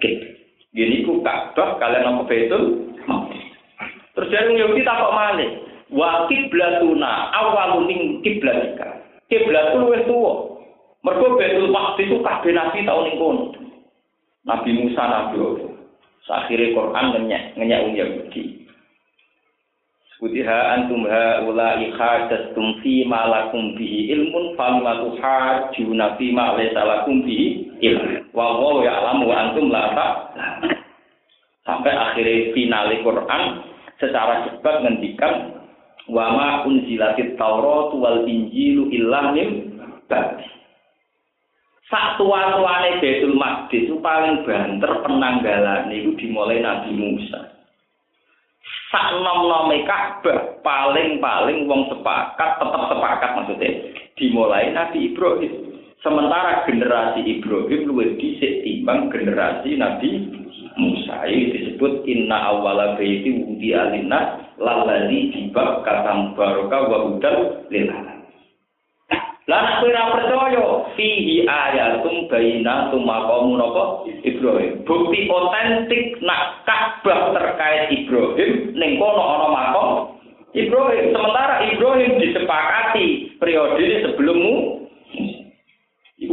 [0.00, 0.33] kib.
[0.74, 2.34] Gini ku Ka'bah kalian nopo
[3.06, 3.46] Maqdis.
[4.18, 5.50] Terus dari Yahudi takok malih.
[5.94, 8.98] Wa kiblatuna awalun ing kiblatika.
[9.30, 10.58] Kiblat luwih tuwa.
[11.06, 13.18] Mergo Baitul Maqdis itu kabeh nabi tau ning.
[14.44, 15.68] Nabi Musa, Nabi Odo.
[16.24, 18.64] Akhirnya Quran ngenyek, ngenyek um Yahudi.
[20.24, 27.20] Kutiha antum haula ikhadastum fi ma lakum bihi ilmun famma tuhajjuna fi ma laysa lakum
[27.28, 28.32] bihi ilm.
[28.32, 29.84] Wa wa ya'lamu wa antum la
[31.64, 33.42] Sampai akhirnya final Quran
[33.96, 35.64] secara cepat ngendikan
[36.12, 40.44] wa ma unzilatit Taurat wal Injilu illa min ba'di.
[41.88, 47.54] Sak tua-tuane Baitul Maqdis paling banter penanggalan itu dimulai Nabi Musa.
[48.88, 53.70] Sak nom-nome Ka'bah paling-paling wong sepakat, tetap sepakat maksudnya
[54.16, 55.73] dimulai Nabi Ibrahim.
[56.04, 60.28] Sementara generasi Ibrahim luwih dhisik timbang generasi Nabi
[60.76, 61.24] Musa.
[61.24, 67.88] Ini disebut inna awwala baiti wudi alina lalladzi dibab kata barokah wa hudal lil
[69.44, 70.64] Lah kowe ora percaya
[70.96, 74.84] fihi ayatum bayyinatum maqamu napa Ibrahim.
[74.84, 79.88] Bukti otentik nak Ka'bah terkait Ibrahim ning kono ana makam
[80.52, 81.16] Ibrahim.
[81.16, 84.83] Sementara Ibrahim disepakati periode sebelummu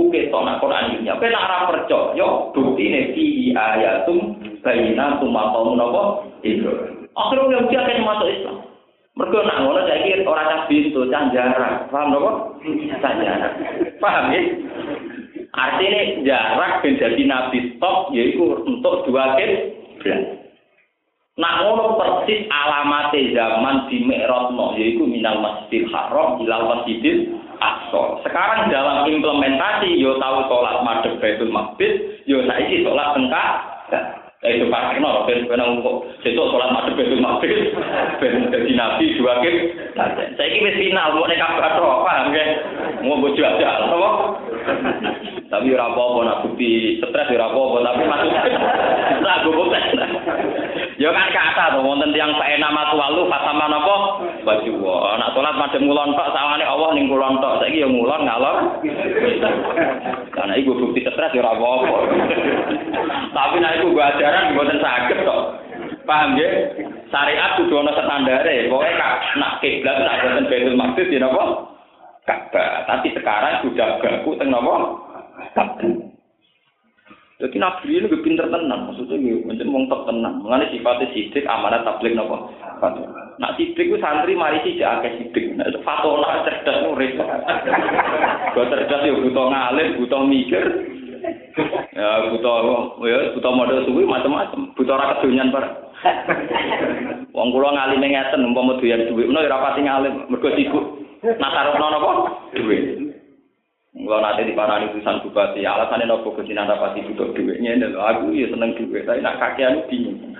[0.01, 1.13] Iku ketok nak Quran ini.
[1.13, 2.27] Apa nak ora percaya
[2.57, 4.33] bukti ini fihi ayatum
[4.65, 7.05] bayyinatum maqamu napa Ibrahim.
[7.13, 8.57] Akhirnya dia akan masuk Islam.
[9.13, 11.85] Mergo nak ngono saiki ora cah bintu, cah jarak.
[11.93, 12.33] Paham lho
[12.97, 13.53] Cah jarak.
[14.01, 14.41] Paham ya?
[15.53, 20.40] Artinya jarak ben dadi nabi stop yaiku untuk dua kiblat.
[21.39, 28.19] Nak ngono persis alamate zaman di Mi'rajno yaiku minal Masjidil Haram ilal Masjidil Aqsa.
[28.27, 33.51] Sekarang dalam implementasi yo tahu sholat madhep Baitul Maqdis, yo saiki sholat tengkak.
[34.41, 37.79] Eh itu kenal, ben ben kok besok sholat madhep itu maghrib,
[38.19, 39.55] ben jadi nabi dua kip.
[40.35, 42.49] Saya ini wis final, mau nekap atau paham kan?
[43.05, 44.09] Mau bojo aja, apa?
[45.51, 48.41] Tapi ora apa-apa, nak bukti stres ora apa-apa, tapi maksudnya
[49.25, 49.79] tak gue bukti.
[51.01, 53.95] Ya kan kata tuh, wonten tiang saya nama tualu, fatama apa?
[54.47, 58.21] Baju wah, nak sholat madhep ngulon tok, sawane Allah ning ngulon tok, saya yang ngulon
[58.23, 58.55] ngalor.
[60.31, 61.95] Karena ibu bukti stres ora apa-apa.
[63.35, 65.41] Tapi nak ibu gue ajar ajaran mboten saged kok.
[66.05, 66.49] Paham ya?
[67.11, 68.71] Syariat kudu ana standare.
[68.71, 68.91] Pokoke
[69.35, 71.43] nak kiblat nak boten Baitul Maqdis ya napa?
[72.25, 72.85] Ka'bah.
[72.85, 74.73] Tapi sekarang sudah baku teng napa?
[75.57, 76.11] Ka'bah.
[77.41, 80.45] Jadi Nabi ini lebih pinter tenang, maksudnya gitu, macam wong tenang.
[80.45, 82.53] Mengenai sifatnya sidik, amanat tablik nopo.
[83.41, 85.57] Nak sidik itu santri mari sih jaga sidik.
[85.57, 87.17] Nah, fatona cerdas nuris.
[88.53, 90.61] Gue cerdas ya butuh ngalir, butuh mikir,
[91.97, 92.55] ya butuh
[93.05, 95.65] ya butuh modal suwi macam-macam butuh ora kedonyan par
[97.35, 102.11] wong kula ngalime ngeten umpama doyan dhuwit menawa ora pati ngalim mergo sibuk nasarokno napa
[102.53, 102.85] dhuwit
[103.91, 108.47] Kalau nanti di parani tulisan bupati, alasannya nopo kesinan rapati butuh duitnya, dan aku ya
[108.47, 110.31] seneng duit, tapi nak kakean bingung.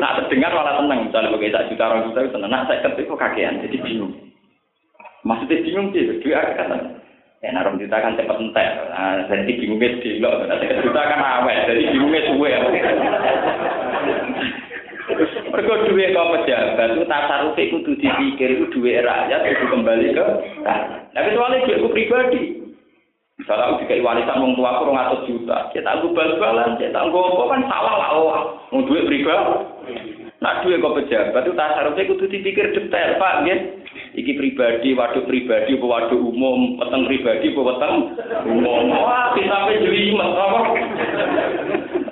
[0.00, 3.20] Nak terdengar malah seneng, misalnya pakai tak juta orang juta seneng, nak saya ketik kok
[3.20, 4.16] kakean, jadi bingung.
[5.28, 6.76] Maksudnya bingung sih, duit aku kata,
[7.40, 8.68] Ya, nah, juta kan cepat entek.
[8.92, 10.44] Nah, jadi bingungnya di lo.
[10.84, 12.52] Juta kan awet, jadi bingungnya suwe.
[15.50, 20.26] Mereka duit kau pejabat itu tasaruf itu kudu dipikir itu duit rakyat itu kembali ke
[21.10, 22.42] Nah kecuali duitku pribadi.
[23.40, 27.44] Misalnya aku dikai warisan wong tua aku ngatur juta, kita tangguh bal-balan, kita tangguh apa
[27.48, 28.36] kan salah lah oh,
[28.68, 30.20] mau duit pribadi.
[30.40, 33.60] Nak duwe kok pejabat itu tasarufnya kudu dipikir detail, Pak, nggih.
[34.16, 37.94] Iki pribadi, waduk pribadi, apa waduk umum, peteng pribadi, apa peteng
[38.48, 38.88] umum.
[38.88, 40.60] Wah, sampai jelimet apa?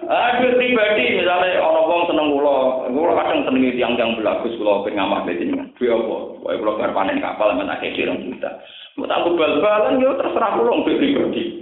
[0.08, 5.28] Aduh pribadi, misalnya orang wong seneng kula, kula kadang seneng tiang-tiang belagus kula pengen ngamah
[5.28, 5.68] jenengan.
[5.76, 6.16] Duwe apa?
[6.48, 8.56] Kula bar panen kapal men akeh dirong juta.
[8.96, 11.60] Mau tak bal-balan yo terserah kula untuk pribadi.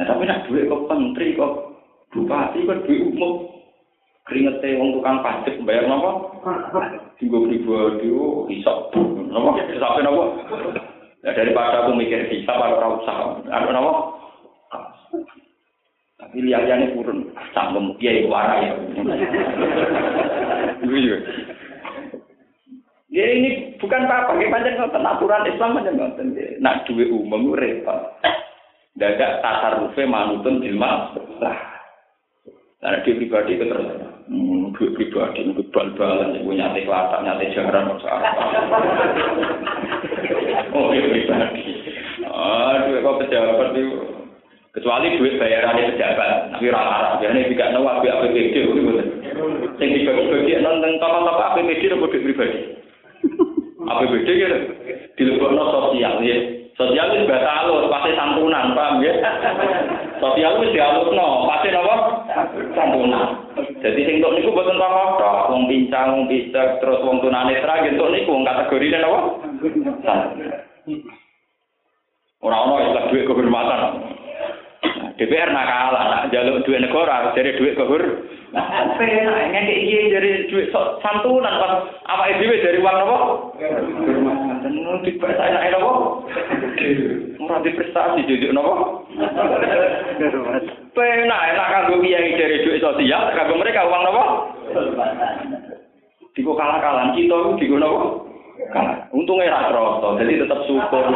[0.00, 1.52] Nah, tapi nak duit kok menteri kok
[2.16, 3.52] bupati kok duit umum
[4.24, 6.10] keringetnya wong tukang pajak bayar napa?
[7.20, 8.96] Tinggal pribadi oh hisap
[9.28, 9.60] napa?
[9.76, 10.24] Sampai napa?
[11.20, 13.44] Ya daripada aku mikir hisap aku ora usah.
[13.44, 14.17] Ada napa?
[16.28, 18.76] Tapi lihat-lihatnya turun, sanggup itu warai ya.
[20.88, 21.16] Iya.
[23.08, 26.36] Ya ini bukan apa-apa, ini panjang ngoten aturan Islam panjang ngoten.
[26.60, 28.20] Nak duit umum repot.
[29.00, 31.16] Dadak tasarrufe manutun ilmu.
[31.40, 31.58] Lah,
[32.84, 33.88] karena dia pribadi itu terus,
[34.28, 37.96] hmm, pribadi itu bal-balan, ibu nyate kelata, nyate jarang,
[40.76, 41.62] Oh, dia pribadi.
[42.28, 44.17] Ah, duit kok pejabat itu.
[44.78, 47.18] Kecuali duit bayarannya pejabat, tapi rata-rata.
[47.18, 48.54] Biasanya juga tahu apa APBD,
[49.82, 52.60] Yang dibagi-bagi nonton toko-toko APBD itu duit pribadi.
[53.82, 54.58] APBD gitu,
[55.18, 56.38] dilebokno sosial, ya.
[56.78, 59.18] Sosial itu bahasa halus, pasti santunan, paham ya?
[60.22, 61.94] Sosial itu dihalusno, pasti apa?
[62.78, 63.50] Santunan.
[63.82, 68.06] Jadi sing tok niku boten tokoh tok, wong pincang, wong picek, terus wong tunanetra gitu
[68.14, 69.20] niku wong kategori apa?
[72.38, 74.07] Ora-ora istilah duit kehormatan.
[75.18, 78.22] DPR nakalah, nak jaluk duit negara, jadi duit kehor.
[78.54, 80.70] Nah, penak ngene iki dari duit
[81.02, 83.16] santunan pas awake dhewe dari uang apa?
[83.58, 84.72] Kehormatan.
[84.78, 85.92] Ngono dibahas enak apa?
[87.42, 89.02] Ora di prestasi jujuk napa?
[90.94, 94.24] Penak enak kanggo kiai dari duit sosial, kanggo mereka uang napa?
[96.38, 98.00] Diko kalah-kalan kita diko napa?
[98.70, 99.10] Kalah.
[99.10, 101.10] Untungnya ra kroso, jadi tetap syukur.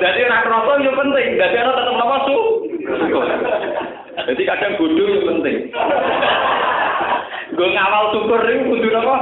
[0.00, 2.36] Jadi ora kroso yo penting, dadi ana tetep napa su.
[4.14, 5.56] Jadi kadang bodoh yo penting.
[7.54, 9.16] Gue ngawal syukur ini kudu napa?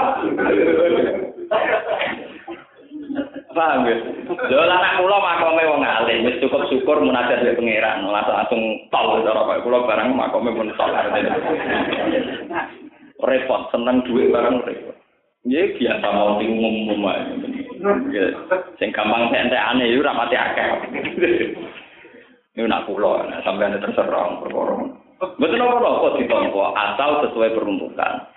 [3.52, 3.96] Paham ya?
[4.48, 9.20] Lho anak kula makome wong alim, wis cukup syukur munajat dari pangeran, langsung langsung tol
[9.20, 10.88] cara kok kula barang makome pun tol.
[13.22, 15.01] Repot, seneng duit barang repot.
[15.42, 17.34] Ya biasa mau sing umum-umum ae.
[18.78, 20.68] Sing gampang entek-entekane iku ora mati akeh.
[22.52, 24.76] Ini nak kula, sampai anda terserang perkara.
[25.40, 28.28] Betul apa-apa ditompo, asal sesuai peruntukan.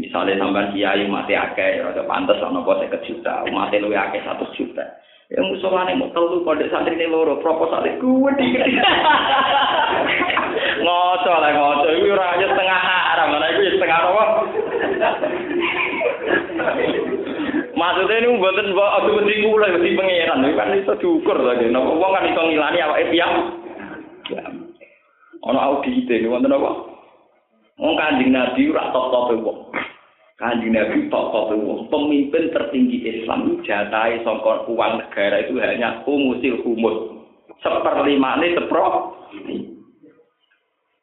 [0.00, 4.56] Misalnya sampai kiai mati akeh, rada pantas ana apa 50 juta, mati luwe akeh 100
[4.58, 4.82] juta.
[5.30, 8.62] Ya musuhane mau telu kode santri ini loro proposal gue dikit.
[10.82, 14.22] ngoco lah ngoco, itu ora aja setengah haram, mana itu setengah apa?
[17.72, 21.66] Maksudnya ini buatan bawa aku mesti kula mesti pangeran, ini kan itu diukur lagi.
[21.72, 23.32] Nopo wong kan itu ngilani awake piam.
[25.42, 26.70] Ono audit ini wonten apa?
[27.80, 29.58] Wong kanjeng Nabi ora top-top wong.
[30.42, 31.86] Kanjeng Nabi wong.
[31.86, 37.14] Pemimpin tertinggi Islam jatai sangka uang negara itu hanya humusil humus.
[37.62, 39.14] Seperlima ini sepro.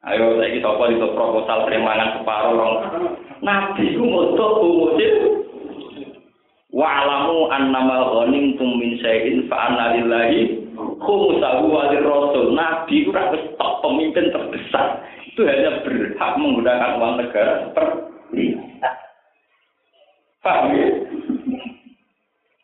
[0.04, 2.84] Ayo saya kita apa itu proposal terimanan separuh.
[3.40, 5.16] Nabi itu moto humusil
[6.70, 10.68] Wa'lamu annama ghanimtum min syai'in fa lillahi
[12.04, 12.54] rasul.
[12.54, 13.12] Nabi itu
[13.56, 15.00] top pemimpin terbesar.
[15.32, 18.60] Itu hanya berhak menggunakan uang negara seperti
[20.40, 20.88] Paham ya?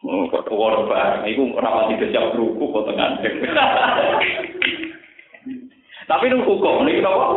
[0.06, 3.18] Oh, kok war barang, itu rapat tidak siap ruku kok tengah.
[6.10, 7.28] Tapi itu hukum, ini apa?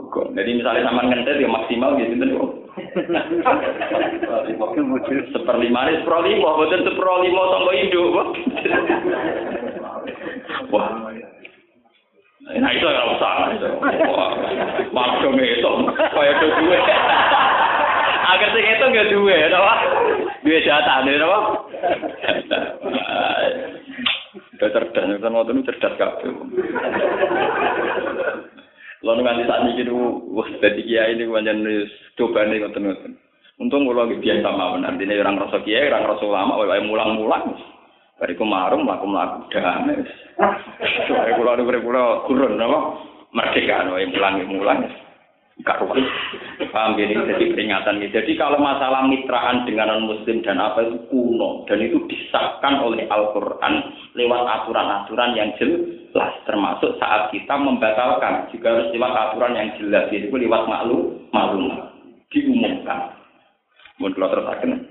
[0.00, 0.32] Hukum.
[0.32, 2.32] Jadi misalnya sama ngentet ya maksimal gitu kan.
[5.34, 8.08] Seperlima ini seperlima, bukan seperlima sama hidup.
[10.72, 10.90] Wah.
[12.44, 13.32] Nah itu yang usah.
[14.90, 16.82] Waktu itu, kayak itu duit.
[18.34, 19.74] Agar sing itu nggak duit, apa?
[20.42, 21.38] Duit jatah, nih, apa?
[24.58, 26.34] Udah cerdas, kan waktu itu cerdas kabeh.
[29.04, 29.94] Lalu nganti saat ini itu,
[30.34, 31.56] wah, jadi kiai ini banyak
[32.18, 33.12] coba nih ngoten ngoten.
[33.62, 37.54] Untung kalau lagi biasa mawon, artinya orang rasa kiai, orang rasa lama, wae mulang-mulang.
[38.18, 40.02] Bariku marung, mlaku mlaku damai.
[41.06, 42.78] Wae kula nu kula kurun apa?
[43.30, 44.90] Merdeka, wae mulang-mulang.
[45.62, 46.02] Karuan.
[46.74, 48.10] Paham ini jadi peringatan ini.
[48.10, 53.06] Jadi kalau masalah mitraan dengan non muslim dan apa itu kuno dan itu disahkan oleh
[53.06, 53.74] Al-Quran
[54.18, 60.26] lewat aturan-aturan yang jelas termasuk saat kita membatalkan juga harus lewat aturan yang jelas itu
[60.26, 61.70] lewat maklum maklum
[62.34, 63.14] diumumkan.
[64.02, 64.90] Mun kula terusaken.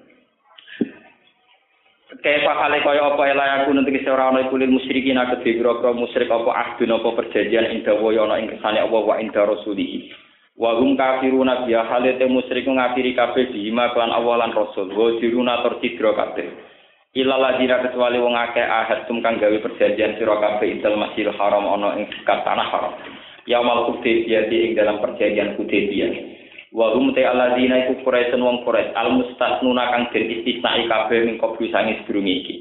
[2.23, 6.31] Kayak kale kaya apa ya aku nanti kese ora ana iku lil musyrikin pira musyrik
[6.31, 10.07] apa ahdun apa perjanjian ing dawa ana ing wa ing rasulih.
[10.53, 14.89] Wa hum kafiruna biya halate musyrik ngafiri kabeh bima kelan awalan rasul.
[14.93, 16.47] Wa diruna tercidra kabeh.
[17.13, 21.65] Ila ladina kecuali wong akeh ahad tum kang gawe perjanjian sira kabeh intel masjidil haram
[21.69, 22.93] ana ing tanah haram.
[23.45, 26.33] Yaumal Hudaybiyah ing dalam perjanjian Hudaybiyah.
[26.73, 31.37] wa hum ta alladzina iku quraisun wong quraish al mustasnuna kang den istisnai kabeh ning
[31.37, 32.55] kopi sangi sedurunge iki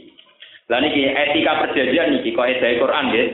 [0.68, 3.26] lan iki etika perjanjian iki kok edae Quran nggih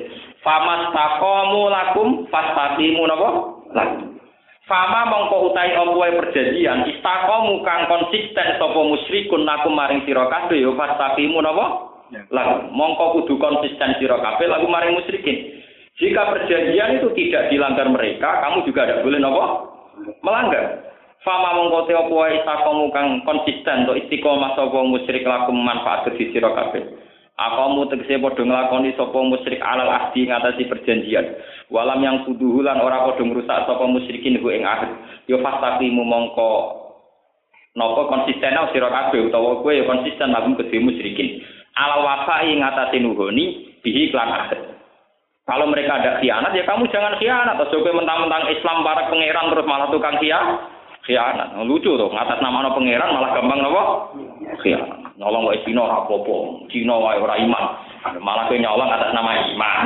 [0.47, 3.31] famas taqamu lakum fastaqimu napa
[3.75, 4.18] lakum
[4.69, 10.77] fama mongko utai opo perjanjian istaqamu kang konsisten sapa musyrikun lakum maring sira kabeh yo
[10.77, 11.89] fastaqimu napa?
[12.29, 15.65] Lakum mongko kudu konsisten sira kabeh lagu maring musyrikin.
[15.99, 19.45] Jika perjanjian itu tidak dilanggar mereka kamu juga tidak boleh napa?
[20.21, 20.65] Melanggar.
[21.27, 26.53] Fama mongko te apa sakomu kang konsisten to istiqomah sapa musyrik laku manfaat ke sira
[26.53, 26.85] kabeh.
[27.39, 31.39] Akamu tegese padha nglakoni sapa musyrik alal ahdi ngatasi perjanjian.
[31.71, 34.91] Walam yang kuduhu lan ora padha ngrusak sapa musyrikin ku ing ahd.
[35.31, 36.51] Yo fastaqimu mongko
[37.79, 41.39] napa konsisten sira kabeh utawa kowe yo konsisten lagu kedhe musyrikin.
[41.79, 44.59] Alal wafai ngatasi nuhoni bihi klan ahd.
[45.49, 47.57] Kalau mereka ada khianat, ya kamu jangan khianat.
[47.57, 50.78] Atau juga mentang-mentang Islam para pangeran terus malah tukang khianat.
[51.09, 51.57] Khianat.
[51.65, 53.83] Lucu tuh, ngatas nama no pangeran malah gampang nopo.
[54.61, 55.17] Khianat.
[55.17, 56.69] Nolong wae Cina ora apa-apa.
[56.69, 57.65] Cina wae ora iman.
[58.21, 59.85] Malah kowe nyolong atas nama iman.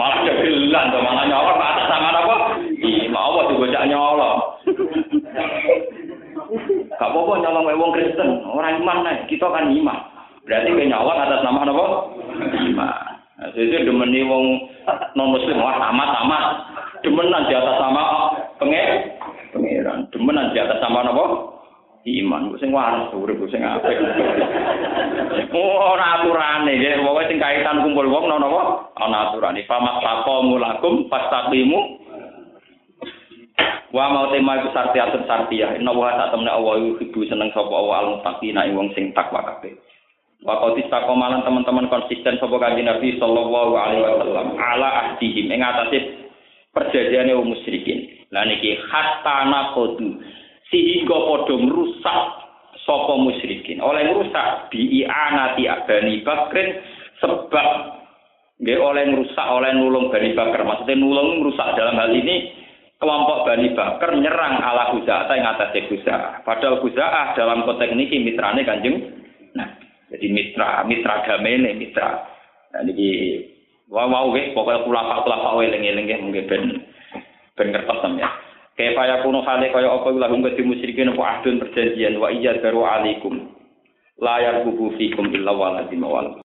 [0.00, 2.36] malah kegelan tuh, malah nyolong atas nama apa?
[2.82, 3.20] Iman.
[3.20, 4.38] Apa tuh bocah nyolong?
[6.96, 8.42] Gak apa-apa nyolong wae wong Kristen.
[8.48, 9.28] Orang iman nih.
[9.28, 9.98] Kita kan iman.
[10.48, 11.86] Berarti kowe nyolong atas nama apa?
[12.64, 13.12] Iman.
[13.34, 14.44] Nah, jadi demeni wong
[15.20, 16.73] non muslim wah tamat.
[17.04, 18.02] Demenan di atas sama
[18.56, 18.88] pengen
[19.52, 20.08] pengiran.
[20.08, 21.24] Demenan di atas sama apa?
[22.04, 23.96] Iman, sing waras urip sing apik.
[25.56, 28.62] Ora aturane nggih, pokoke sing kaitan kumpul wong ana napa?
[29.00, 29.64] Ana aturane.
[29.64, 32.04] Famas taqamu lakum fastaqimu
[33.94, 35.70] Wa mau tema iku sarti atur sarti ya.
[35.78, 39.70] Inna wa ta temne Allah ibu seneng sapa Allah al muttaqina wong sing takwa kabeh.
[40.42, 46.23] Waktu istakomalan teman-teman konsisten sapa kanjeng Nabi sallallahu alaihi wasallam ala ahdihim ing atase
[46.74, 48.28] perjanjiane wong musyrikin.
[48.34, 50.18] Lah niki hatta naqdu
[50.68, 52.20] sehingga padha merusak
[52.82, 53.78] sapa musyrikin.
[53.78, 56.68] Oleh merusak bi anati Bani Bakrin
[57.22, 57.68] sebab
[58.58, 60.66] nggih oleh merusak oleh nulung Bani Bakar.
[60.66, 62.50] Maksudnya nulung merusak dalam hal ini
[62.98, 66.42] kelompok Bani Bakar nyerang ala Huza'ah ing atase Huza'ah.
[66.42, 69.22] Padahal Huza'ah dalam konteks ini mitrane Kanjeng
[69.54, 69.70] Nah,
[70.10, 72.26] jadi mitra, mitra damene, mitra.
[72.74, 73.38] Nah niki
[73.92, 76.62] wau wau wis pokoke kulapa-kulapa eling-eling nggih mungkin ben
[77.54, 78.32] ben ngertos sampeyan.
[78.74, 82.82] Kaya kaya kuno hale kaya apa lahum kadi musyrikin apa ahdun perjanjian wa iya garu
[82.82, 83.54] alaikum.
[84.18, 86.42] La yarbubu fikum illa waladim wal